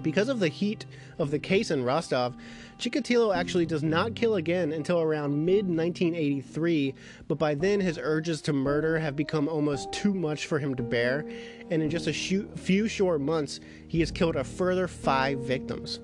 Because 0.02 0.28
of 0.28 0.38
the 0.38 0.46
heat 0.46 0.86
of 1.18 1.32
the 1.32 1.38
case 1.40 1.72
in 1.72 1.82
Rostov, 1.82 2.36
Chikatilo 2.78 3.34
actually 3.34 3.66
does 3.66 3.82
not 3.82 4.14
kill 4.14 4.36
again 4.36 4.70
until 4.70 5.00
around 5.00 5.44
mid 5.44 5.66
1983, 5.66 6.94
but 7.26 7.38
by 7.38 7.56
then 7.56 7.80
his 7.80 7.98
urges 8.00 8.40
to 8.42 8.52
murder 8.52 9.00
have 9.00 9.16
become 9.16 9.48
almost 9.48 9.90
too 9.90 10.14
much 10.14 10.46
for 10.46 10.60
him 10.60 10.76
to 10.76 10.82
bear, 10.84 11.26
and 11.72 11.82
in 11.82 11.90
just 11.90 12.06
a 12.06 12.12
few 12.12 12.86
short 12.86 13.20
months, 13.20 13.58
he 13.88 13.98
has 13.98 14.12
killed 14.12 14.36
a 14.36 14.44
further 14.44 14.86
five 14.86 15.40
victims. 15.40 15.98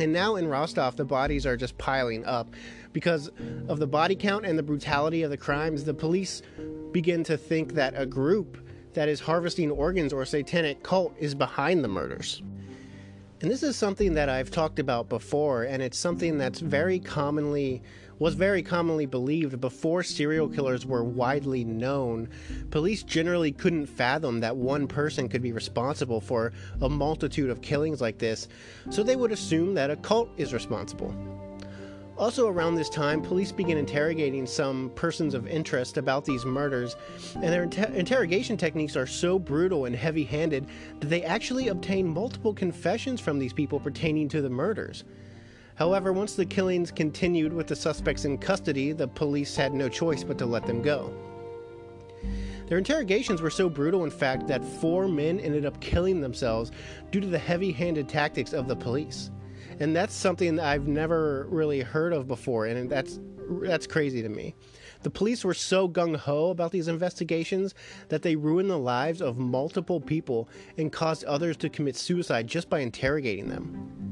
And 0.00 0.14
now 0.14 0.36
in 0.36 0.48
Rostov, 0.48 0.96
the 0.96 1.04
bodies 1.04 1.44
are 1.44 1.58
just 1.58 1.76
piling 1.76 2.24
up. 2.24 2.54
Because 2.94 3.30
of 3.68 3.78
the 3.78 3.86
body 3.86 4.16
count 4.16 4.46
and 4.46 4.58
the 4.58 4.62
brutality 4.62 5.22
of 5.22 5.30
the 5.30 5.36
crimes, 5.36 5.84
the 5.84 5.92
police 5.92 6.40
begin 6.90 7.22
to 7.24 7.36
think 7.36 7.74
that 7.74 7.92
a 7.94 8.06
group 8.06 8.66
that 8.94 9.08
is 9.08 9.20
harvesting 9.20 9.70
organs 9.70 10.12
or 10.12 10.24
satanic 10.24 10.82
cult 10.82 11.14
is 11.18 11.34
behind 11.34 11.84
the 11.84 11.88
murders. 11.88 12.42
And 13.42 13.50
this 13.50 13.62
is 13.62 13.76
something 13.76 14.14
that 14.14 14.28
I've 14.28 14.50
talked 14.50 14.78
about 14.78 15.08
before, 15.08 15.64
and 15.64 15.82
it's 15.82 15.98
something 15.98 16.38
that's 16.38 16.60
very 16.60 16.98
commonly 16.98 17.82
was 18.20 18.34
very 18.34 18.62
commonly 18.62 19.06
believed 19.06 19.60
before 19.60 20.02
serial 20.02 20.46
killers 20.46 20.86
were 20.86 21.02
widely 21.02 21.64
known. 21.64 22.28
Police 22.70 23.02
generally 23.02 23.50
couldn't 23.50 23.86
fathom 23.86 24.40
that 24.40 24.56
one 24.56 24.86
person 24.86 25.28
could 25.28 25.42
be 25.42 25.52
responsible 25.52 26.20
for 26.20 26.52
a 26.82 26.88
multitude 26.88 27.50
of 27.50 27.62
killings 27.62 28.00
like 28.00 28.18
this, 28.18 28.46
so 28.90 29.02
they 29.02 29.16
would 29.16 29.32
assume 29.32 29.74
that 29.74 29.90
a 29.90 29.96
cult 29.96 30.28
is 30.36 30.52
responsible. 30.52 31.14
Also, 32.18 32.48
around 32.48 32.74
this 32.74 32.90
time, 32.90 33.22
police 33.22 33.50
began 33.50 33.78
interrogating 33.78 34.46
some 34.46 34.90
persons 34.94 35.32
of 35.32 35.46
interest 35.46 35.96
about 35.96 36.22
these 36.22 36.44
murders, 36.44 36.94
and 37.36 37.44
their 37.44 37.62
inter- 37.62 37.90
interrogation 37.94 38.58
techniques 38.58 38.94
are 38.94 39.06
so 39.06 39.38
brutal 39.38 39.86
and 39.86 39.96
heavy 39.96 40.24
handed 40.24 40.66
that 40.98 41.06
they 41.06 41.22
actually 41.22 41.68
obtain 41.68 42.06
multiple 42.06 42.52
confessions 42.52 43.22
from 43.22 43.38
these 43.38 43.54
people 43.54 43.80
pertaining 43.80 44.28
to 44.28 44.42
the 44.42 44.50
murders. 44.50 45.04
However, 45.80 46.12
once 46.12 46.34
the 46.34 46.46
killings 46.46 46.92
continued 46.92 47.52
with 47.52 47.66
the 47.66 47.74
suspects 47.74 48.24
in 48.24 48.38
custody, 48.38 48.92
the 48.92 49.08
police 49.08 49.56
had 49.56 49.74
no 49.74 49.88
choice 49.88 50.22
but 50.22 50.38
to 50.38 50.46
let 50.46 50.64
them 50.64 50.80
go. 50.80 51.12
Their 52.68 52.78
interrogations 52.78 53.42
were 53.42 53.50
so 53.50 53.68
brutal, 53.68 54.04
in 54.04 54.12
fact, 54.12 54.46
that 54.46 54.64
four 54.64 55.08
men 55.08 55.40
ended 55.40 55.66
up 55.66 55.80
killing 55.80 56.20
themselves 56.20 56.70
due 57.10 57.20
to 57.20 57.26
the 57.26 57.38
heavy 57.38 57.72
handed 57.72 58.08
tactics 58.08 58.52
of 58.52 58.68
the 58.68 58.76
police 58.76 59.32
and 59.80 59.96
that's 59.96 60.14
something 60.14 60.56
that 60.56 60.66
I've 60.66 60.86
never 60.86 61.46
really 61.50 61.80
heard 61.80 62.12
of 62.12 62.28
before, 62.28 62.66
and 62.66 62.88
that's 62.88 63.18
that's 63.62 63.86
crazy 63.86 64.22
to 64.22 64.28
me. 64.28 64.54
The 65.02 65.10
police 65.10 65.42
were 65.42 65.54
so 65.54 65.88
gung 65.88 66.14
ho 66.14 66.50
about 66.50 66.70
these 66.70 66.86
investigations 66.86 67.74
that 68.10 68.22
they 68.22 68.36
ruined 68.36 68.70
the 68.70 68.78
lives 68.78 69.20
of 69.22 69.38
multiple 69.38 70.00
people 70.00 70.48
and 70.76 70.92
caused 70.92 71.24
others 71.24 71.56
to 71.58 71.70
commit 71.70 71.96
suicide 71.96 72.46
just 72.46 72.68
by 72.70 72.80
interrogating 72.80 73.48
them. 73.48 74.09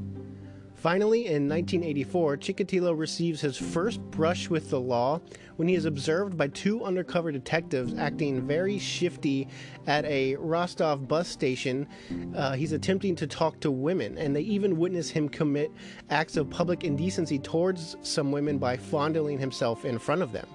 Finally, 0.79 1.25
in 1.25 1.49
1984, 1.49 2.37
Chikatilo 2.37 2.97
receives 2.97 3.41
his 3.41 3.57
first 3.57 3.99
brush 4.11 4.49
with 4.49 4.69
the 4.69 4.79
law 4.79 5.19
when 5.57 5.67
he 5.67 5.75
is 5.75 5.83
observed 5.83 6.37
by 6.37 6.47
two 6.47 6.85
undercover 6.85 7.33
detectives 7.33 7.93
acting 7.95 8.41
very 8.47 8.79
shifty 8.79 9.45
at 9.87 10.05
a 10.05 10.37
Rostov 10.37 11.05
bus 11.05 11.27
station. 11.27 11.85
Uh, 12.33 12.53
he's 12.53 12.71
attempting 12.71 13.13
to 13.17 13.27
talk 13.27 13.59
to 13.59 13.69
women, 13.69 14.17
and 14.17 14.33
they 14.33 14.41
even 14.41 14.77
witness 14.77 15.09
him 15.09 15.27
commit 15.27 15.69
acts 16.11 16.37
of 16.37 16.49
public 16.49 16.85
indecency 16.85 17.37
towards 17.37 17.97
some 18.01 18.31
women 18.31 18.57
by 18.57 18.77
fondling 18.77 19.37
himself 19.37 19.83
in 19.83 19.99
front 19.99 20.21
of 20.21 20.31
them. 20.31 20.47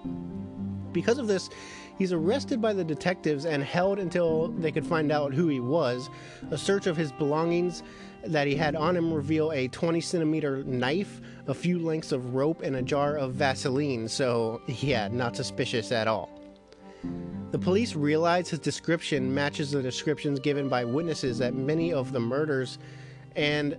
Because 0.95 1.19
of 1.19 1.27
this, 1.27 1.51
He's 1.97 2.13
arrested 2.13 2.61
by 2.61 2.73
the 2.73 2.85
detectives 2.85 3.47
and 3.47 3.63
held 3.63 3.99
until 3.99 4.49
they 4.49 4.73
could 4.73 4.87
find 4.87 5.13
out 5.13 5.33
who 5.33 5.49
he 5.49 5.61
was. 5.61 6.11
A 6.51 6.59
search 6.59 6.87
of 6.87 6.97
his 6.97 7.13
belongings 7.13 7.85
that 8.27 8.47
he 8.47 8.55
had 8.55 8.75
on 8.75 8.97
him 8.97 9.13
reveal 9.13 9.53
a 9.53 9.69
20 9.69 10.01
centimeter 10.01 10.65
knife, 10.65 11.21
a 11.47 11.55
few 11.55 11.79
lengths 11.79 12.13
of 12.13 12.35
rope, 12.35 12.63
and 12.63 12.77
a 12.77 12.83
jar 12.83 13.17
of 13.17 13.35
Vaseline, 13.35 14.09
so 14.09 14.61
yeah, 14.67 15.09
not 15.09 15.37
suspicious 15.37 15.93
at 15.93 16.09
all. 16.09 16.31
The 17.51 17.59
police 17.59 17.95
realize 17.95 18.49
his 18.49 18.59
description 18.59 19.33
matches 19.33 19.71
the 19.71 19.83
descriptions 19.83 20.41
given 20.41 20.69
by 20.69 20.85
witnesses 20.85 21.41
at 21.41 21.55
many 21.55 21.93
of 21.93 22.13
the 22.13 22.21
murders, 22.21 22.79
and 23.37 23.77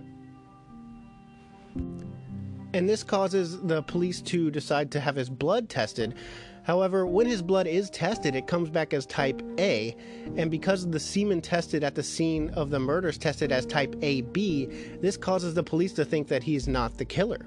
and 2.76 2.88
this 2.88 3.02
causes 3.02 3.60
the 3.62 3.82
police 3.82 4.20
to 4.20 4.50
decide 4.50 4.90
to 4.92 5.00
have 5.00 5.16
his 5.16 5.30
blood 5.30 5.68
tested. 5.68 6.14
However, 6.62 7.06
when 7.06 7.26
his 7.26 7.42
blood 7.42 7.66
is 7.66 7.88
tested, 7.90 8.34
it 8.34 8.46
comes 8.46 8.70
back 8.70 8.92
as 8.92 9.06
type 9.06 9.40
A, 9.58 9.96
and 10.36 10.50
because 10.50 10.88
the 10.90 11.00
semen 11.00 11.40
tested 11.40 11.82
at 11.82 11.94
the 11.94 12.02
scene 12.02 12.50
of 12.50 12.70
the 12.70 12.78
murders 12.78 13.18
tested 13.18 13.52
as 13.52 13.66
type 13.66 13.94
AB, 14.02 14.66
this 15.00 15.16
causes 15.16 15.54
the 15.54 15.62
police 15.62 15.92
to 15.94 16.04
think 16.04 16.28
that 16.28 16.42
he's 16.42 16.68
not 16.68 16.98
the 16.98 17.04
killer. 17.04 17.46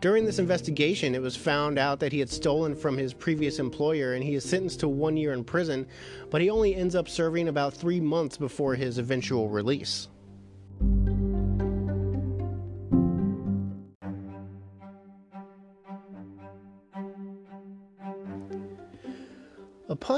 During 0.00 0.24
this 0.24 0.38
investigation, 0.38 1.14
it 1.14 1.22
was 1.22 1.36
found 1.36 1.78
out 1.78 2.00
that 2.00 2.12
he 2.12 2.20
had 2.20 2.30
stolen 2.30 2.74
from 2.74 2.96
his 2.96 3.12
previous 3.12 3.58
employer 3.58 4.14
and 4.14 4.24
he 4.24 4.34
is 4.34 4.48
sentenced 4.48 4.80
to 4.80 4.88
one 4.88 5.16
year 5.16 5.32
in 5.32 5.44
prison, 5.44 5.86
but 6.30 6.40
he 6.40 6.50
only 6.50 6.74
ends 6.74 6.94
up 6.94 7.08
serving 7.08 7.48
about 7.48 7.74
three 7.74 8.00
months 8.00 8.38
before 8.38 8.74
his 8.74 8.96
eventual 8.96 9.48
release. 9.48 10.08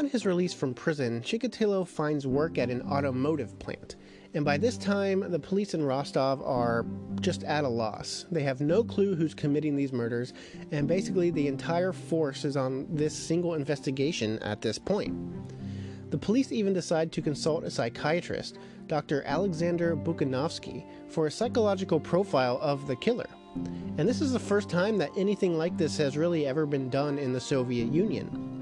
Upon 0.02 0.11
his 0.11 0.26
release 0.26 0.52
from 0.52 0.75
prison, 0.75 1.21
Chikatilo 1.21 1.87
finds 1.87 2.26
work 2.26 2.59
at 2.59 2.71
an 2.71 2.82
automotive 2.90 3.56
plant. 3.61 3.94
And 4.35 4.44
by 4.44 4.59
this 4.59 4.76
time, 4.76 5.30
the 5.30 5.38
police 5.38 5.75
in 5.75 5.85
Rostov 5.85 6.42
are 6.42 6.85
just 7.21 7.44
at 7.44 7.62
a 7.62 7.68
loss. 7.68 8.26
They 8.28 8.42
have 8.42 8.61
no 8.61 8.82
clue 8.82 9.14
who's 9.14 9.32
committing 9.32 9.76
these 9.76 9.92
murders, 9.92 10.32
and 10.73 10.88
basically 10.88 11.30
the 11.30 11.47
entire 11.47 11.92
force 11.92 12.44
is 12.44 12.56
on 12.56 12.88
this 12.90 13.16
single 13.16 13.54
investigation 13.54 14.40
at 14.40 14.61
this 14.61 14.76
point. 14.76 15.14
The 16.11 16.18
police 16.18 16.50
even 16.50 16.73
decide 16.73 17.12
to 17.12 17.23
consult 17.23 17.62
a 17.62 17.71
psychiatrist, 17.71 18.59
Dr. 18.88 19.23
Alexander 19.23 19.94
Bukhanovsky, 19.94 20.85
for 21.11 21.28
a 21.28 21.30
psychological 21.30 22.00
profile 22.00 22.59
of 22.61 22.88
the 22.88 22.97
killer. 22.97 23.28
And 23.99 24.09
this 24.09 24.21
is 24.21 24.32
the 24.32 24.40
first 24.40 24.68
time 24.68 24.99
that 24.99 25.12
anything 25.16 25.56
like 25.56 25.78
this 25.78 25.97
has 25.99 26.16
really 26.16 26.44
ever 26.44 26.66
been 26.66 26.90
done 26.90 27.21
in 27.21 27.32
the 27.32 27.40
Soviet 27.40 27.92
Union. 27.92 28.52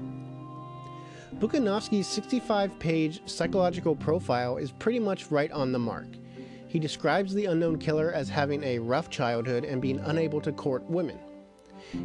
Bukhanovsky's 1.41 2.05
65 2.05 2.77
page 2.77 3.19
psychological 3.25 3.95
profile 3.95 4.57
is 4.57 4.71
pretty 4.71 4.99
much 4.99 5.31
right 5.31 5.51
on 5.51 5.71
the 5.71 5.79
mark. 5.79 6.05
He 6.67 6.77
describes 6.77 7.33
the 7.33 7.45
unknown 7.45 7.79
killer 7.79 8.13
as 8.13 8.29
having 8.29 8.63
a 8.63 8.77
rough 8.77 9.09
childhood 9.09 9.65
and 9.65 9.81
being 9.81 9.97
unable 10.01 10.39
to 10.39 10.51
court 10.51 10.83
women. 10.83 11.17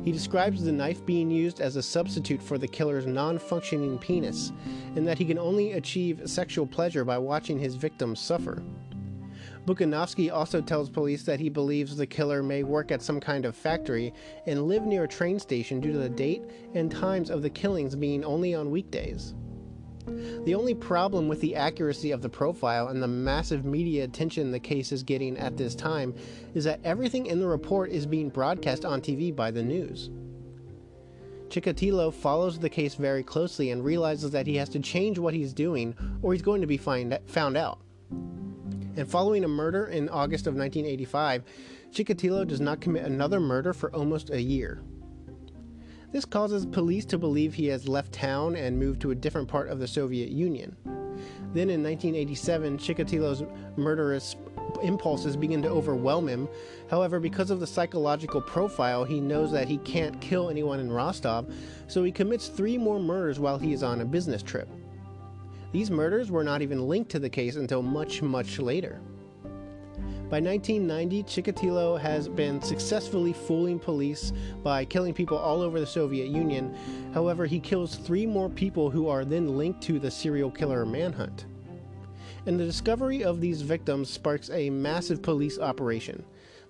He 0.05 0.11
describes 0.11 0.64
the 0.64 0.73
knife 0.73 1.05
being 1.05 1.31
used 1.31 1.61
as 1.61 1.76
a 1.76 1.83
substitute 1.83 2.43
for 2.43 2.57
the 2.57 2.66
killer's 2.66 3.05
non 3.05 3.38
functioning 3.38 3.99
penis, 3.99 4.52
and 4.95 5.07
that 5.07 5.19
he 5.19 5.26
can 5.26 5.38
only 5.38 5.73
achieve 5.73 6.23
sexual 6.25 6.66
pleasure 6.66 7.05
by 7.05 7.19
watching 7.19 7.59
his 7.59 7.75
victims 7.75 8.19
suffer. 8.19 8.62
Bukhanovsky 9.66 10.32
also 10.32 10.61
tells 10.61 10.88
police 10.88 11.25
that 11.25 11.40
he 11.40 11.49
believes 11.49 11.96
the 11.96 12.06
killer 12.06 12.40
may 12.40 12.62
work 12.62 12.92
at 12.92 13.02
some 13.02 13.18
kind 13.18 13.44
of 13.44 13.56
factory 13.56 14.14
and 14.46 14.68
live 14.68 14.87
near 14.87 15.04
a 15.04 15.08
train 15.08 15.40
station 15.40 15.80
due 15.80 15.92
to 15.92 15.99
the 15.99 16.08
date 16.08 16.42
and 16.75 16.90
times 16.90 17.30
of 17.30 17.42
the 17.42 17.50
killings 17.50 17.96
being 17.96 18.25
only 18.25 18.54
on 18.54 18.70
weekdays. 18.70 19.35
The 20.44 20.54
only 20.54 20.75
problem 20.75 21.26
with 21.26 21.40
the 21.40 21.56
accuracy 21.56 22.12
of 22.12 22.23
the 22.23 22.28
profile 22.28 22.88
and 22.88 23.02
the 23.02 23.08
massive 23.08 23.64
media 23.64 24.04
attention 24.04 24.52
the 24.52 24.61
case 24.61 24.92
is 24.92 25.02
getting 25.02 25.37
at 25.37 25.56
this 25.56 25.75
time 25.75 26.14
is 26.54 26.62
that 26.62 26.78
everything 26.85 27.26
in 27.26 27.40
the 27.40 27.49
report 27.49 27.90
is 27.90 28.06
being 28.06 28.28
broadcast 28.28 28.85
on 28.85 29.00
TV 29.00 29.35
by 29.35 29.50
the 29.50 29.64
news. 29.64 30.11
Chikatilo 31.49 32.14
follows 32.14 32.56
the 32.56 32.70
case 32.70 32.94
very 32.94 33.25
closely 33.25 33.73
and 33.73 33.85
realizes 33.85 34.30
that 34.30 34.46
he 34.46 34.54
has 34.56 34.68
to 34.68 34.78
change 34.78 35.18
what 35.18 35.35
he's 35.35 35.52
doing 35.52 35.96
or 36.23 36.32
he's 36.32 36.42
going 36.42 36.61
to 36.61 36.66
be 36.68 36.76
find, 36.76 37.18
found 37.26 37.56
out. 37.56 37.80
And 38.97 39.07
following 39.07 39.45
a 39.45 39.49
murder 39.49 39.87
in 39.87 40.09
August 40.09 40.47
of 40.47 40.55
1985, 40.55 41.45
Chikatilo 41.91 42.47
does 42.47 42.61
not 42.61 42.81
commit 42.81 43.05
another 43.05 43.41
murder 43.41 43.75
for 43.75 43.95
almost 43.95 44.31
a 44.31 44.41
year. 44.41 44.83
This 46.12 46.25
causes 46.25 46.65
police 46.65 47.05
to 47.07 47.19
believe 47.19 47.53
he 47.53 47.67
has 47.67 47.88
left 47.88 48.12
town 48.12 48.57
and 48.57 48.79
moved 48.79 49.03
to 49.03 49.11
a 49.11 49.15
different 49.15 49.49
part 49.49 49.69
of 49.69 49.79
the 49.79 49.87
Soviet 49.87 50.31
Union. 50.31 50.75
Then 51.53 51.69
in 51.69 51.83
1987, 51.83 52.79
Chikatilo's 52.79 53.45
murderous 53.76 54.37
impulses 54.83 55.37
begin 55.37 55.62
to 55.62 55.69
overwhelm 55.69 56.29
him. 56.29 56.49
However, 56.91 57.21
because 57.21 57.50
of 57.50 57.61
the 57.61 57.67
psychological 57.67 58.41
profile, 58.41 59.05
he 59.05 59.21
knows 59.21 59.53
that 59.53 59.69
he 59.69 59.79
can't 59.79 60.21
kill 60.21 60.49
anyone 60.49 60.81
in 60.81 60.91
Rostov, 60.91 61.53
so 61.87 62.03
he 62.03 62.12
commits 62.12 62.49
three 62.49 62.79
more 62.79 62.99
murders 62.99 63.38
while 63.38 63.59
he 63.59 63.73
is 63.73 63.83
on 63.83 64.00
a 64.00 64.05
business 64.05 64.43
trip. 64.43 64.69
These 65.76 65.90
murders 65.90 66.30
were 66.30 66.42
not 66.42 66.62
even 66.62 66.88
linked 66.88 67.11
to 67.11 67.18
the 67.18 67.28
case 67.28 67.56
until 67.56 67.83
much, 67.83 68.23
much 68.23 68.59
later. 68.59 68.99
By 70.30 70.40
1990, 70.40 71.23
Chikatilo 71.25 72.00
has 72.00 72.30
been 72.30 72.62
successfully 72.62 73.35
fooling 73.35 73.78
police 73.78 74.33
by 74.62 74.87
killing 74.87 75.12
people 75.12 75.37
all 75.37 75.61
over 75.61 75.78
the 75.78 75.87
Soviet 75.87 76.28
Union. 76.28 76.75
However, 77.12 77.45
he 77.45 77.61
kills 77.61 77.97
three 77.97 78.25
more 78.25 78.49
people 78.49 78.88
who 78.88 79.09
are 79.09 79.26
then 79.26 79.59
linked 79.59 79.83
to 79.83 79.99
the 79.99 80.11
serial 80.11 80.50
killer 80.50 80.87
manhunt. 80.87 81.45
And 82.47 82.59
the 82.59 82.64
discovery 82.64 83.23
of 83.23 83.42
these 83.42 83.61
victims 83.61 84.09
sparks 84.09 84.49
a 84.49 84.71
massive 84.71 85.21
police 85.21 85.59
operation. 85.59 86.25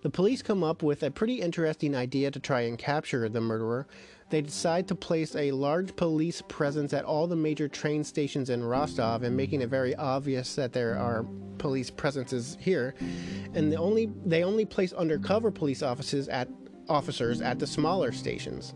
The 0.06 0.10
police 0.10 0.40
come 0.40 0.62
up 0.62 0.84
with 0.84 1.02
a 1.02 1.10
pretty 1.10 1.40
interesting 1.40 1.96
idea 1.96 2.30
to 2.30 2.38
try 2.38 2.60
and 2.60 2.78
capture 2.78 3.28
the 3.28 3.40
murderer, 3.40 3.88
they 4.30 4.40
decide 4.40 4.86
to 4.86 4.94
place 4.94 5.34
a 5.34 5.50
large 5.50 5.96
police 5.96 6.44
presence 6.46 6.92
at 6.92 7.04
all 7.04 7.26
the 7.26 7.34
major 7.34 7.66
train 7.66 8.04
stations 8.04 8.48
in 8.48 8.62
Rostov 8.62 9.24
and 9.24 9.36
making 9.36 9.62
it 9.62 9.68
very 9.68 9.96
obvious 9.96 10.54
that 10.54 10.72
there 10.72 10.96
are 10.96 11.26
police 11.58 11.90
presences 11.90 12.56
here. 12.60 12.94
And 13.54 13.72
the 13.72 13.78
only 13.78 14.08
they 14.24 14.44
only 14.44 14.64
place 14.64 14.92
undercover 14.92 15.50
police 15.50 15.82
officers 15.82 16.28
at 16.28 16.48
officers 16.88 17.40
at 17.40 17.58
the 17.58 17.66
smaller 17.66 18.12
stations. 18.12 18.74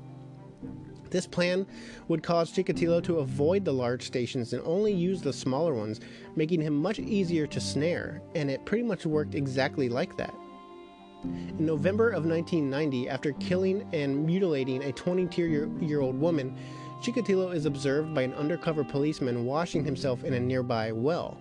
This 1.10 1.28
plan 1.28 1.64
would 2.08 2.24
cause 2.24 2.52
Chikatilo 2.52 3.04
to 3.04 3.20
avoid 3.20 3.64
the 3.64 3.72
large 3.72 4.02
stations 4.02 4.52
and 4.52 4.64
only 4.64 4.92
use 4.92 5.22
the 5.22 5.32
smaller 5.32 5.74
ones, 5.74 6.00
making 6.34 6.60
him 6.60 6.74
much 6.74 6.98
easier 6.98 7.46
to 7.46 7.60
snare, 7.60 8.20
and 8.34 8.50
it 8.50 8.66
pretty 8.66 8.82
much 8.82 9.06
worked 9.06 9.36
exactly 9.36 9.88
like 9.88 10.16
that. 10.16 10.34
In 11.24 11.66
November 11.66 12.08
of 12.08 12.24
1990, 12.24 13.08
after 13.08 13.32
killing 13.32 13.88
and 13.92 14.24
mutilating 14.24 14.82
a 14.84 14.92
22 14.92 15.76
year 15.80 16.00
old 16.00 16.18
woman, 16.18 16.56
Chikatilo 17.02 17.54
is 17.54 17.66
observed 17.66 18.14
by 18.14 18.22
an 18.22 18.34
undercover 18.34 18.84
policeman 18.84 19.44
washing 19.44 19.84
himself 19.84 20.24
in 20.24 20.34
a 20.34 20.40
nearby 20.40 20.92
well. 20.92 21.38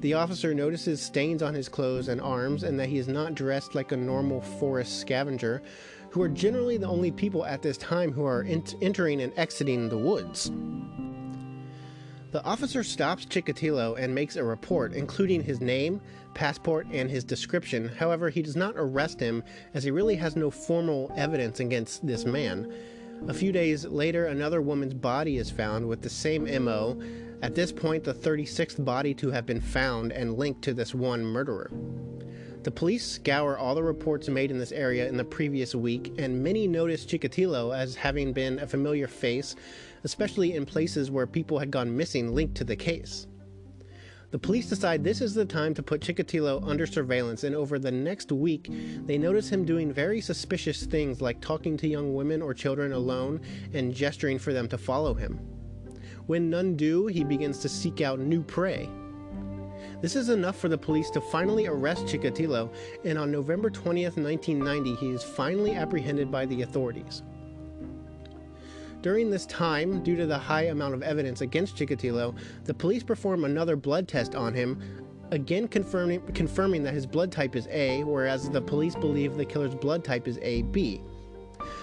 The 0.00 0.14
officer 0.14 0.54
notices 0.54 1.00
stains 1.00 1.42
on 1.42 1.54
his 1.54 1.68
clothes 1.68 2.08
and 2.08 2.20
arms 2.20 2.62
and 2.62 2.78
that 2.78 2.88
he 2.88 2.98
is 2.98 3.08
not 3.08 3.34
dressed 3.34 3.74
like 3.74 3.92
a 3.92 3.96
normal 3.96 4.40
forest 4.40 5.00
scavenger, 5.00 5.62
who 6.10 6.22
are 6.22 6.28
generally 6.28 6.78
the 6.78 6.88
only 6.88 7.10
people 7.10 7.44
at 7.44 7.62
this 7.62 7.76
time 7.76 8.12
who 8.12 8.24
are 8.24 8.42
ent- 8.44 8.76
entering 8.80 9.20
and 9.20 9.32
exiting 9.36 9.88
the 9.88 9.98
woods. 9.98 10.50
The 12.30 12.44
officer 12.44 12.84
stops 12.84 13.24
Chikatilo 13.24 13.98
and 13.98 14.14
makes 14.14 14.36
a 14.36 14.44
report, 14.44 14.92
including 14.92 15.42
his 15.42 15.60
name, 15.60 16.00
passport, 16.34 16.86
and 16.92 17.10
his 17.10 17.24
description. 17.24 17.88
However, 17.88 18.28
he 18.28 18.42
does 18.42 18.56
not 18.56 18.74
arrest 18.76 19.18
him 19.18 19.42
as 19.72 19.84
he 19.84 19.90
really 19.90 20.16
has 20.16 20.36
no 20.36 20.50
formal 20.50 21.10
evidence 21.16 21.60
against 21.60 22.06
this 22.06 22.26
man. 22.26 22.70
A 23.28 23.34
few 23.34 23.50
days 23.50 23.86
later, 23.86 24.26
another 24.26 24.60
woman's 24.60 24.94
body 24.94 25.38
is 25.38 25.50
found 25.50 25.88
with 25.88 26.02
the 26.02 26.10
same 26.10 26.44
MO, 26.64 27.00
at 27.40 27.54
this 27.54 27.70
point, 27.70 28.02
the 28.02 28.14
36th 28.14 28.84
body 28.84 29.14
to 29.14 29.30
have 29.30 29.46
been 29.46 29.60
found 29.60 30.12
and 30.12 30.36
linked 30.36 30.62
to 30.62 30.74
this 30.74 30.94
one 30.94 31.24
murderer. 31.24 31.70
The 32.68 32.72
police 32.72 33.12
scour 33.12 33.56
all 33.56 33.74
the 33.74 33.82
reports 33.82 34.28
made 34.28 34.50
in 34.50 34.58
this 34.58 34.72
area 34.72 35.08
in 35.08 35.16
the 35.16 35.24
previous 35.24 35.74
week, 35.74 36.12
and 36.18 36.42
many 36.42 36.66
notice 36.66 37.06
Chikatilo 37.06 37.74
as 37.74 37.94
having 37.94 38.34
been 38.34 38.58
a 38.58 38.66
familiar 38.66 39.08
face, 39.08 39.56
especially 40.04 40.52
in 40.52 40.66
places 40.66 41.10
where 41.10 41.26
people 41.26 41.58
had 41.58 41.70
gone 41.70 41.96
missing 41.96 42.34
linked 42.34 42.56
to 42.56 42.64
the 42.64 42.76
case. 42.76 43.26
The 44.32 44.38
police 44.38 44.68
decide 44.68 45.02
this 45.02 45.22
is 45.22 45.32
the 45.32 45.46
time 45.46 45.72
to 45.72 45.82
put 45.82 46.02
Chikatilo 46.02 46.62
under 46.62 46.86
surveillance, 46.86 47.42
and 47.42 47.56
over 47.56 47.78
the 47.78 47.90
next 47.90 48.32
week, 48.32 48.70
they 49.06 49.16
notice 49.16 49.48
him 49.48 49.64
doing 49.64 49.90
very 49.90 50.20
suspicious 50.20 50.84
things 50.84 51.22
like 51.22 51.40
talking 51.40 51.74
to 51.78 51.88
young 51.88 52.12
women 52.12 52.42
or 52.42 52.52
children 52.52 52.92
alone 52.92 53.40
and 53.72 53.94
gesturing 53.94 54.38
for 54.38 54.52
them 54.52 54.68
to 54.68 54.76
follow 54.76 55.14
him. 55.14 55.40
When 56.26 56.50
none 56.50 56.76
do, 56.76 57.06
he 57.06 57.24
begins 57.24 57.60
to 57.60 57.68
seek 57.70 58.02
out 58.02 58.18
new 58.20 58.42
prey. 58.42 58.90
This 60.00 60.14
is 60.14 60.28
enough 60.28 60.56
for 60.56 60.68
the 60.68 60.78
police 60.78 61.10
to 61.10 61.20
finally 61.20 61.66
arrest 61.66 62.06
Chikatilo, 62.06 62.72
and 63.04 63.18
on 63.18 63.32
November 63.32 63.68
20th, 63.68 64.16
1990, 64.16 64.94
he 64.94 65.10
is 65.10 65.24
finally 65.24 65.74
apprehended 65.74 66.30
by 66.30 66.46
the 66.46 66.62
authorities. 66.62 67.24
During 69.02 69.28
this 69.28 69.44
time, 69.46 70.02
due 70.04 70.16
to 70.16 70.26
the 70.26 70.38
high 70.38 70.66
amount 70.66 70.94
of 70.94 71.02
evidence 71.02 71.40
against 71.40 71.76
Chikatilo, 71.76 72.36
the 72.64 72.74
police 72.74 73.02
perform 73.02 73.44
another 73.44 73.74
blood 73.74 74.06
test 74.06 74.36
on 74.36 74.54
him, 74.54 74.80
again 75.32 75.66
confirming, 75.66 76.20
confirming 76.32 76.84
that 76.84 76.94
his 76.94 77.06
blood 77.06 77.32
type 77.32 77.56
is 77.56 77.66
A, 77.72 78.04
whereas 78.04 78.48
the 78.50 78.62
police 78.62 78.94
believe 78.94 79.36
the 79.36 79.44
killer's 79.44 79.74
blood 79.74 80.04
type 80.04 80.28
is 80.28 80.38
AB. 80.42 81.02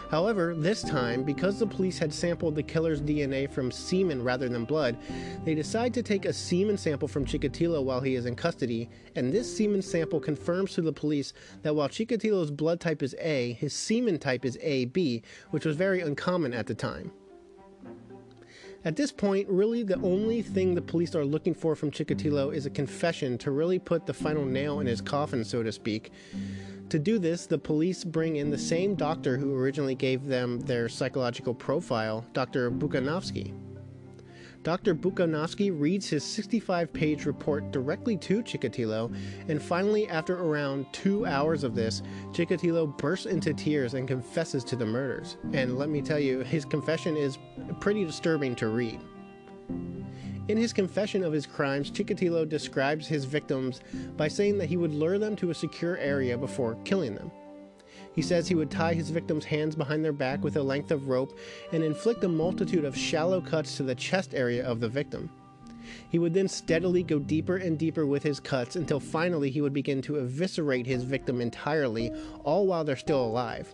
However, 0.10 0.54
this 0.56 0.82
time, 0.84 1.24
because 1.24 1.60
the 1.60 1.66
police 1.66 1.98
had 1.98 2.14
sampled 2.14 2.56
the 2.56 2.64
killer's 2.64 3.02
DNA 3.02 3.50
from 3.50 3.72
semen 3.72 4.24
rather 4.24 4.48
than 4.48 4.66
blood, 4.66 4.98
they 5.44 5.56
decide 5.56 5.94
to 5.96 6.04
take 6.04 6.26
a 6.26 6.34
semen 6.34 6.78
sample 6.78 7.08
from 7.08 7.26
Chikatilo 7.26 7.84
while 7.84 8.02
he 8.02 8.16
is 8.16 8.26
in 8.26 8.36
custody, 8.36 8.90
and 9.16 9.34
this 9.34 9.56
semen 9.56 9.82
sample 9.82 10.20
confirms 10.20 10.74
to 10.74 10.82
the 10.82 10.94
police 10.94 11.34
that 11.64 11.76
while 11.76 11.90
Chikatilo's 11.90 12.52
blood 12.52 12.80
type 12.80 13.02
is 13.02 13.16
A, 13.20 13.54
his 13.54 13.74
semen 13.74 14.20
type 14.20 14.46
is 14.46 14.58
AB, 14.62 15.24
which 15.50 15.66
was 15.66 15.76
very 15.76 16.02
uncommon 16.02 16.54
at 16.54 16.68
the 16.68 16.76
time. 16.76 17.12
At 18.86 18.96
this 18.96 19.12
point, 19.12 19.50
really 19.50 19.82
the 19.82 20.00
only 20.02 20.44
thing 20.44 20.76
the 20.76 20.82
police 20.82 21.16
are 21.16 21.26
looking 21.26 21.56
for 21.56 21.76
from 21.76 21.90
Chikatilo 21.90 22.54
is 22.54 22.68
a 22.68 22.70
confession 22.70 23.36
to 23.40 23.50
really 23.50 23.80
put 23.80 24.06
the 24.06 24.14
final 24.14 24.46
nail 24.46 24.80
in 24.80 24.86
his 24.86 25.02
coffin, 25.02 25.44
so 25.44 25.64
to 25.64 25.72
speak. 25.72 26.12
To 26.90 27.00
do 27.00 27.18
this, 27.18 27.48
the 27.48 27.58
police 27.58 28.04
bring 28.04 28.36
in 28.36 28.52
the 28.52 28.58
same 28.58 28.94
doctor 28.96 29.38
who 29.38 29.56
originally 29.56 29.96
gave 29.96 30.26
them 30.26 30.60
their 30.62 30.88
psychological 30.88 31.54
profile, 31.54 32.26
Dr. 32.34 32.70
Bukhanovsky. 32.70 33.54
Dr. 34.62 34.96
Bukhanovsky 34.96 35.70
reads 35.72 36.10
his 36.10 36.24
65 36.24 36.92
page 36.92 37.26
report 37.26 37.72
directly 37.72 38.18
to 38.18 38.42
Chikatilo, 38.42 39.16
and 39.48 39.62
finally, 39.62 40.08
after 40.10 40.38
around 40.38 40.86
two 40.92 41.26
hours 41.26 41.64
of 41.64 41.76
this, 41.76 42.02
Chikatilo 42.32 42.98
bursts 42.98 43.28
into 43.28 43.54
tears 43.54 43.94
and 43.94 44.08
confesses 44.08 44.64
to 44.64 44.76
the 44.76 44.86
murders. 44.86 45.38
And 45.54 45.78
let 45.78 45.90
me 45.90 46.02
tell 46.02 46.20
you, 46.20 46.40
his 46.40 46.66
confession 46.66 47.16
is 47.16 47.38
pretty 47.80 48.06
disturbing 48.06 48.56
to 48.56 48.70
read. 48.70 49.00
In 50.48 50.58
his 50.58 50.74
confession 50.74 51.24
of 51.24 51.34
his 51.34 51.48
crimes, 51.48 51.90
Chikatilo 51.90 52.48
describes 52.48 53.08
his 53.08 53.26
victims 53.26 53.82
by 54.16 54.28
saying 54.28 54.60
that 54.60 54.70
he 54.70 54.78
would 54.78 54.94
lure 54.94 55.18
them 55.18 55.36
to 55.38 55.50
a 55.50 55.56
secure 55.56 55.98
area 55.98 56.38
before 56.38 56.78
killing 56.84 57.16
them. 57.16 57.32
He 58.14 58.22
says 58.22 58.48
he 58.48 58.54
would 58.54 58.70
tie 58.70 58.94
his 58.94 59.10
victims' 59.10 59.44
hands 59.44 59.76
behind 59.76 60.06
their 60.06 60.14
back 60.14 60.44
with 60.44 60.56
a 60.56 60.62
length 60.64 60.92
of 60.92 61.08
rope 61.08 61.36
and 61.74 61.84
inflict 61.84 62.24
a 62.24 62.30
multitude 62.30 62.86
of 62.86 62.96
shallow 62.96 63.42
cuts 63.42 63.76
to 63.78 63.84
the 63.84 63.96
chest 63.96 64.36
area 64.36 64.64
of 64.66 64.80
the 64.80 64.88
victim. 64.88 65.32
He 66.10 66.20
would 66.20 66.34
then 66.34 66.48
steadily 66.48 67.02
go 67.02 67.18
deeper 67.18 67.58
and 67.58 67.78
deeper 67.78 68.06
with 68.06 68.22
his 68.22 68.40
cuts 68.40 68.76
until 68.76 69.00
finally 69.00 69.50
he 69.50 69.62
would 69.62 69.74
begin 69.74 70.02
to 70.04 70.18
eviscerate 70.18 70.86
his 70.86 71.04
victim 71.04 71.42
entirely, 71.42 72.12
all 72.44 72.68
while 72.68 72.84
they're 72.84 72.96
still 72.96 73.26
alive. 73.26 73.74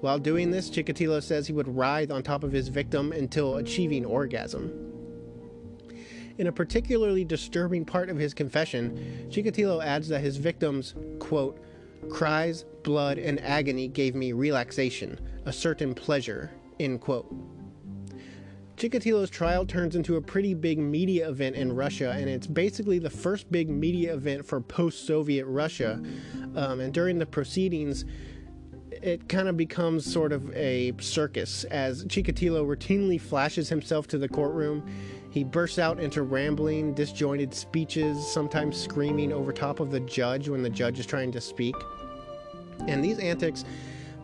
While 0.00 0.18
doing 0.18 0.50
this, 0.50 0.70
Chikatilo 0.70 1.22
says 1.22 1.46
he 1.46 1.52
would 1.52 1.68
writhe 1.68 2.10
on 2.10 2.22
top 2.22 2.44
of 2.44 2.52
his 2.52 2.68
victim 2.68 3.12
until 3.12 3.56
achieving 3.56 4.06
orgasm. 4.06 4.89
In 6.40 6.46
a 6.46 6.52
particularly 6.52 7.22
disturbing 7.22 7.84
part 7.84 8.08
of 8.08 8.16
his 8.16 8.32
confession, 8.32 9.28
Chikatilo 9.28 9.84
adds 9.84 10.08
that 10.08 10.22
his 10.22 10.38
victims, 10.38 10.94
quote, 11.18 11.62
cries, 12.08 12.64
blood, 12.82 13.18
and 13.18 13.38
agony 13.42 13.88
gave 13.88 14.14
me 14.14 14.32
relaxation, 14.32 15.20
a 15.44 15.52
certain 15.52 15.94
pleasure, 15.94 16.50
end 16.80 17.02
quote. 17.02 17.30
Chikatilo's 18.78 19.28
trial 19.28 19.66
turns 19.66 19.96
into 19.96 20.16
a 20.16 20.22
pretty 20.22 20.54
big 20.54 20.78
media 20.78 21.28
event 21.28 21.56
in 21.56 21.74
Russia, 21.74 22.12
and 22.16 22.26
it's 22.26 22.46
basically 22.46 22.98
the 22.98 23.10
first 23.10 23.52
big 23.52 23.68
media 23.68 24.14
event 24.14 24.46
for 24.46 24.62
post 24.62 25.06
Soviet 25.06 25.44
Russia. 25.44 26.02
Um, 26.56 26.80
and 26.80 26.94
during 26.94 27.18
the 27.18 27.26
proceedings, 27.26 28.06
it 28.90 29.28
kind 29.28 29.46
of 29.46 29.58
becomes 29.58 30.10
sort 30.10 30.32
of 30.32 30.50
a 30.56 30.94
circus 31.00 31.64
as 31.64 32.06
Chikatilo 32.06 32.64
routinely 32.64 33.20
flashes 33.20 33.68
himself 33.68 34.06
to 34.08 34.16
the 34.16 34.28
courtroom. 34.28 34.90
He 35.30 35.44
bursts 35.44 35.78
out 35.78 36.00
into 36.00 36.22
rambling, 36.22 36.92
disjointed 36.92 37.54
speeches, 37.54 38.26
sometimes 38.26 38.76
screaming 38.76 39.32
over 39.32 39.52
top 39.52 39.80
of 39.80 39.90
the 39.90 40.00
judge 40.00 40.48
when 40.48 40.62
the 40.62 40.70
judge 40.70 40.98
is 40.98 41.06
trying 41.06 41.30
to 41.32 41.40
speak. 41.40 41.76
And 42.88 43.04
these 43.04 43.18
antics 43.18 43.64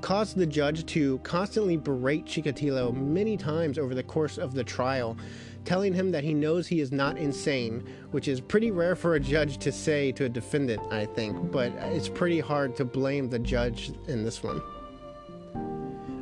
cause 0.01 0.35
the 0.35 0.47
judge 0.47 0.85
to 0.87 1.19
constantly 1.19 1.77
berate 1.77 2.27
Chikatilo 2.27 2.92
many 2.95 3.37
times 3.37 3.79
over 3.79 3.95
the 3.95 4.03
course 4.03 4.37
of 4.37 4.55
the 4.55 4.64
trial, 4.64 5.16
telling 5.64 5.95
him 5.95 6.11
that 6.11 6.25
he 6.25 6.35
knows 6.35 6.66
he 6.66 6.81
is 6.81 6.92
not 6.92 7.19
insane, 7.19 7.85
which 8.11 8.29
is 8.29 8.40
pretty 8.40 8.71
rare 8.71 8.97
for 8.97 9.14
a 9.14 9.21
judge 9.21 9.59
to 9.59 9.73
say 9.73 10.12
to 10.12 10.25
a 10.25 10.29
defendant, 10.29 10.83
I 10.92 11.07
think, 11.07 11.51
but 11.51 11.73
it's 11.92 12.09
pretty 12.09 12.40
hard 12.40 12.77
to 12.77 12.85
blame 12.85 13.29
the 13.29 13.38
judge 13.38 13.92
in 14.09 14.25
this 14.25 14.42
one. 14.42 14.61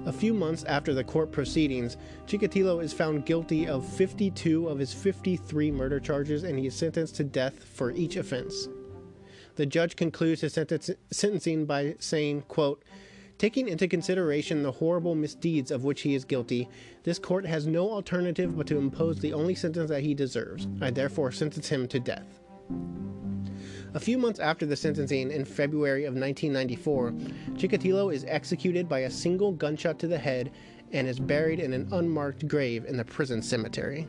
A 0.06 0.12
few 0.12 0.34
months 0.34 0.64
after 0.64 0.92
the 0.92 1.02
court 1.02 1.32
proceedings, 1.32 1.96
Chikatilo 2.26 2.82
is 2.82 2.92
found 2.92 3.24
guilty 3.24 3.66
of 3.66 3.88
52 3.88 4.68
of 4.68 4.78
his 4.78 4.92
53 4.92 5.70
murder 5.70 5.98
charges 5.98 6.44
and 6.44 6.58
he 6.58 6.66
is 6.66 6.74
sentenced 6.74 7.16
to 7.16 7.24
death 7.24 7.64
for 7.64 7.90
each 7.90 8.16
offense. 8.16 8.68
The 9.56 9.64
judge 9.64 9.96
concludes 9.96 10.42
his 10.42 10.52
sentence, 10.52 10.90
sentencing 11.10 11.64
by 11.64 11.94
saying, 12.00 12.42
quote, 12.48 12.82
Taking 13.38 13.68
into 13.68 13.88
consideration 13.88 14.62
the 14.62 14.72
horrible 14.72 15.14
misdeeds 15.14 15.70
of 15.70 15.84
which 15.84 16.02
he 16.02 16.14
is 16.14 16.24
guilty, 16.24 16.68
this 17.02 17.18
court 17.18 17.46
has 17.46 17.66
no 17.66 17.90
alternative 17.90 18.56
but 18.56 18.66
to 18.68 18.78
impose 18.78 19.18
the 19.18 19.32
only 19.32 19.54
sentence 19.54 19.88
that 19.88 20.02
he 20.02 20.14
deserves. 20.14 20.68
I 20.80 20.90
therefore 20.90 21.32
sentence 21.32 21.68
him 21.68 21.88
to 21.88 21.98
death. 21.98 22.40
A 23.94 24.00
few 24.00 24.18
months 24.18 24.40
after 24.40 24.66
the 24.66 24.74
sentencing 24.74 25.30
in 25.30 25.44
February 25.44 26.04
of 26.04 26.14
1994, 26.14 27.12
Chikatilo 27.56 28.12
is 28.12 28.24
executed 28.26 28.88
by 28.88 29.00
a 29.00 29.10
single 29.10 29.52
gunshot 29.52 30.00
to 30.00 30.08
the 30.08 30.18
head 30.18 30.50
and 30.90 31.06
is 31.06 31.20
buried 31.20 31.60
in 31.60 31.72
an 31.72 31.86
unmarked 31.92 32.48
grave 32.48 32.86
in 32.86 32.96
the 32.96 33.04
prison 33.04 33.40
cemetery. 33.40 34.08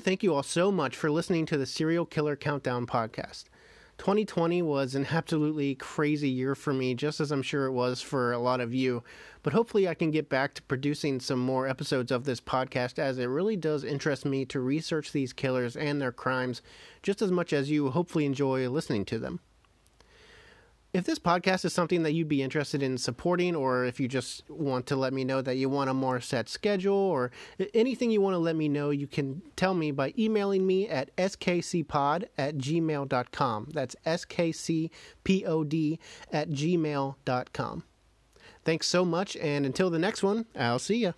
Thank 0.00 0.22
you 0.22 0.34
all 0.34 0.42
so 0.42 0.72
much 0.72 0.96
for 0.96 1.10
listening 1.10 1.44
to 1.46 1.58
the 1.58 1.66
Serial 1.66 2.06
Killer 2.06 2.34
Countdown 2.34 2.86
podcast. 2.86 3.44
2020 3.98 4.62
was 4.62 4.94
an 4.94 5.06
absolutely 5.10 5.74
crazy 5.74 6.30
year 6.30 6.54
for 6.54 6.72
me, 6.72 6.94
just 6.94 7.20
as 7.20 7.30
I'm 7.30 7.42
sure 7.42 7.66
it 7.66 7.72
was 7.72 8.00
for 8.00 8.32
a 8.32 8.38
lot 8.38 8.60
of 8.60 8.72
you. 8.72 9.04
But 9.42 9.52
hopefully, 9.52 9.86
I 9.86 9.92
can 9.92 10.10
get 10.10 10.30
back 10.30 10.54
to 10.54 10.62
producing 10.62 11.20
some 11.20 11.38
more 11.38 11.68
episodes 11.68 12.10
of 12.10 12.24
this 12.24 12.40
podcast 12.40 12.98
as 12.98 13.18
it 13.18 13.26
really 13.26 13.56
does 13.56 13.84
interest 13.84 14.24
me 14.24 14.46
to 14.46 14.60
research 14.60 15.12
these 15.12 15.34
killers 15.34 15.76
and 15.76 16.00
their 16.00 16.12
crimes 16.12 16.62
just 17.02 17.20
as 17.20 17.30
much 17.30 17.52
as 17.52 17.70
you 17.70 17.90
hopefully 17.90 18.24
enjoy 18.24 18.66
listening 18.70 19.04
to 19.04 19.18
them. 19.18 19.40
If 20.92 21.04
this 21.04 21.20
podcast 21.20 21.64
is 21.64 21.72
something 21.72 22.02
that 22.02 22.14
you'd 22.14 22.28
be 22.28 22.42
interested 22.42 22.82
in 22.82 22.98
supporting, 22.98 23.54
or 23.54 23.84
if 23.84 24.00
you 24.00 24.08
just 24.08 24.42
want 24.50 24.86
to 24.86 24.96
let 24.96 25.12
me 25.12 25.22
know 25.22 25.40
that 25.40 25.56
you 25.56 25.68
want 25.68 25.88
a 25.88 25.94
more 25.94 26.20
set 26.20 26.48
schedule, 26.48 26.94
or 26.94 27.30
anything 27.74 28.10
you 28.10 28.20
want 28.20 28.34
to 28.34 28.38
let 28.38 28.56
me 28.56 28.68
know, 28.68 28.90
you 28.90 29.06
can 29.06 29.40
tell 29.54 29.72
me 29.72 29.92
by 29.92 30.12
emailing 30.18 30.66
me 30.66 30.88
at 30.88 31.14
skcpod 31.16 32.24
at 32.36 32.56
gmail.com. 32.58 33.68
That's 33.72 33.94
skcpod 34.04 34.90
at 36.32 36.50
gmail.com. 36.50 37.84
Thanks 38.64 38.86
so 38.88 39.04
much, 39.04 39.36
and 39.36 39.64
until 39.64 39.90
the 39.90 39.98
next 39.98 40.24
one, 40.24 40.46
I'll 40.56 40.80
see 40.80 40.98
ya. 40.98 41.12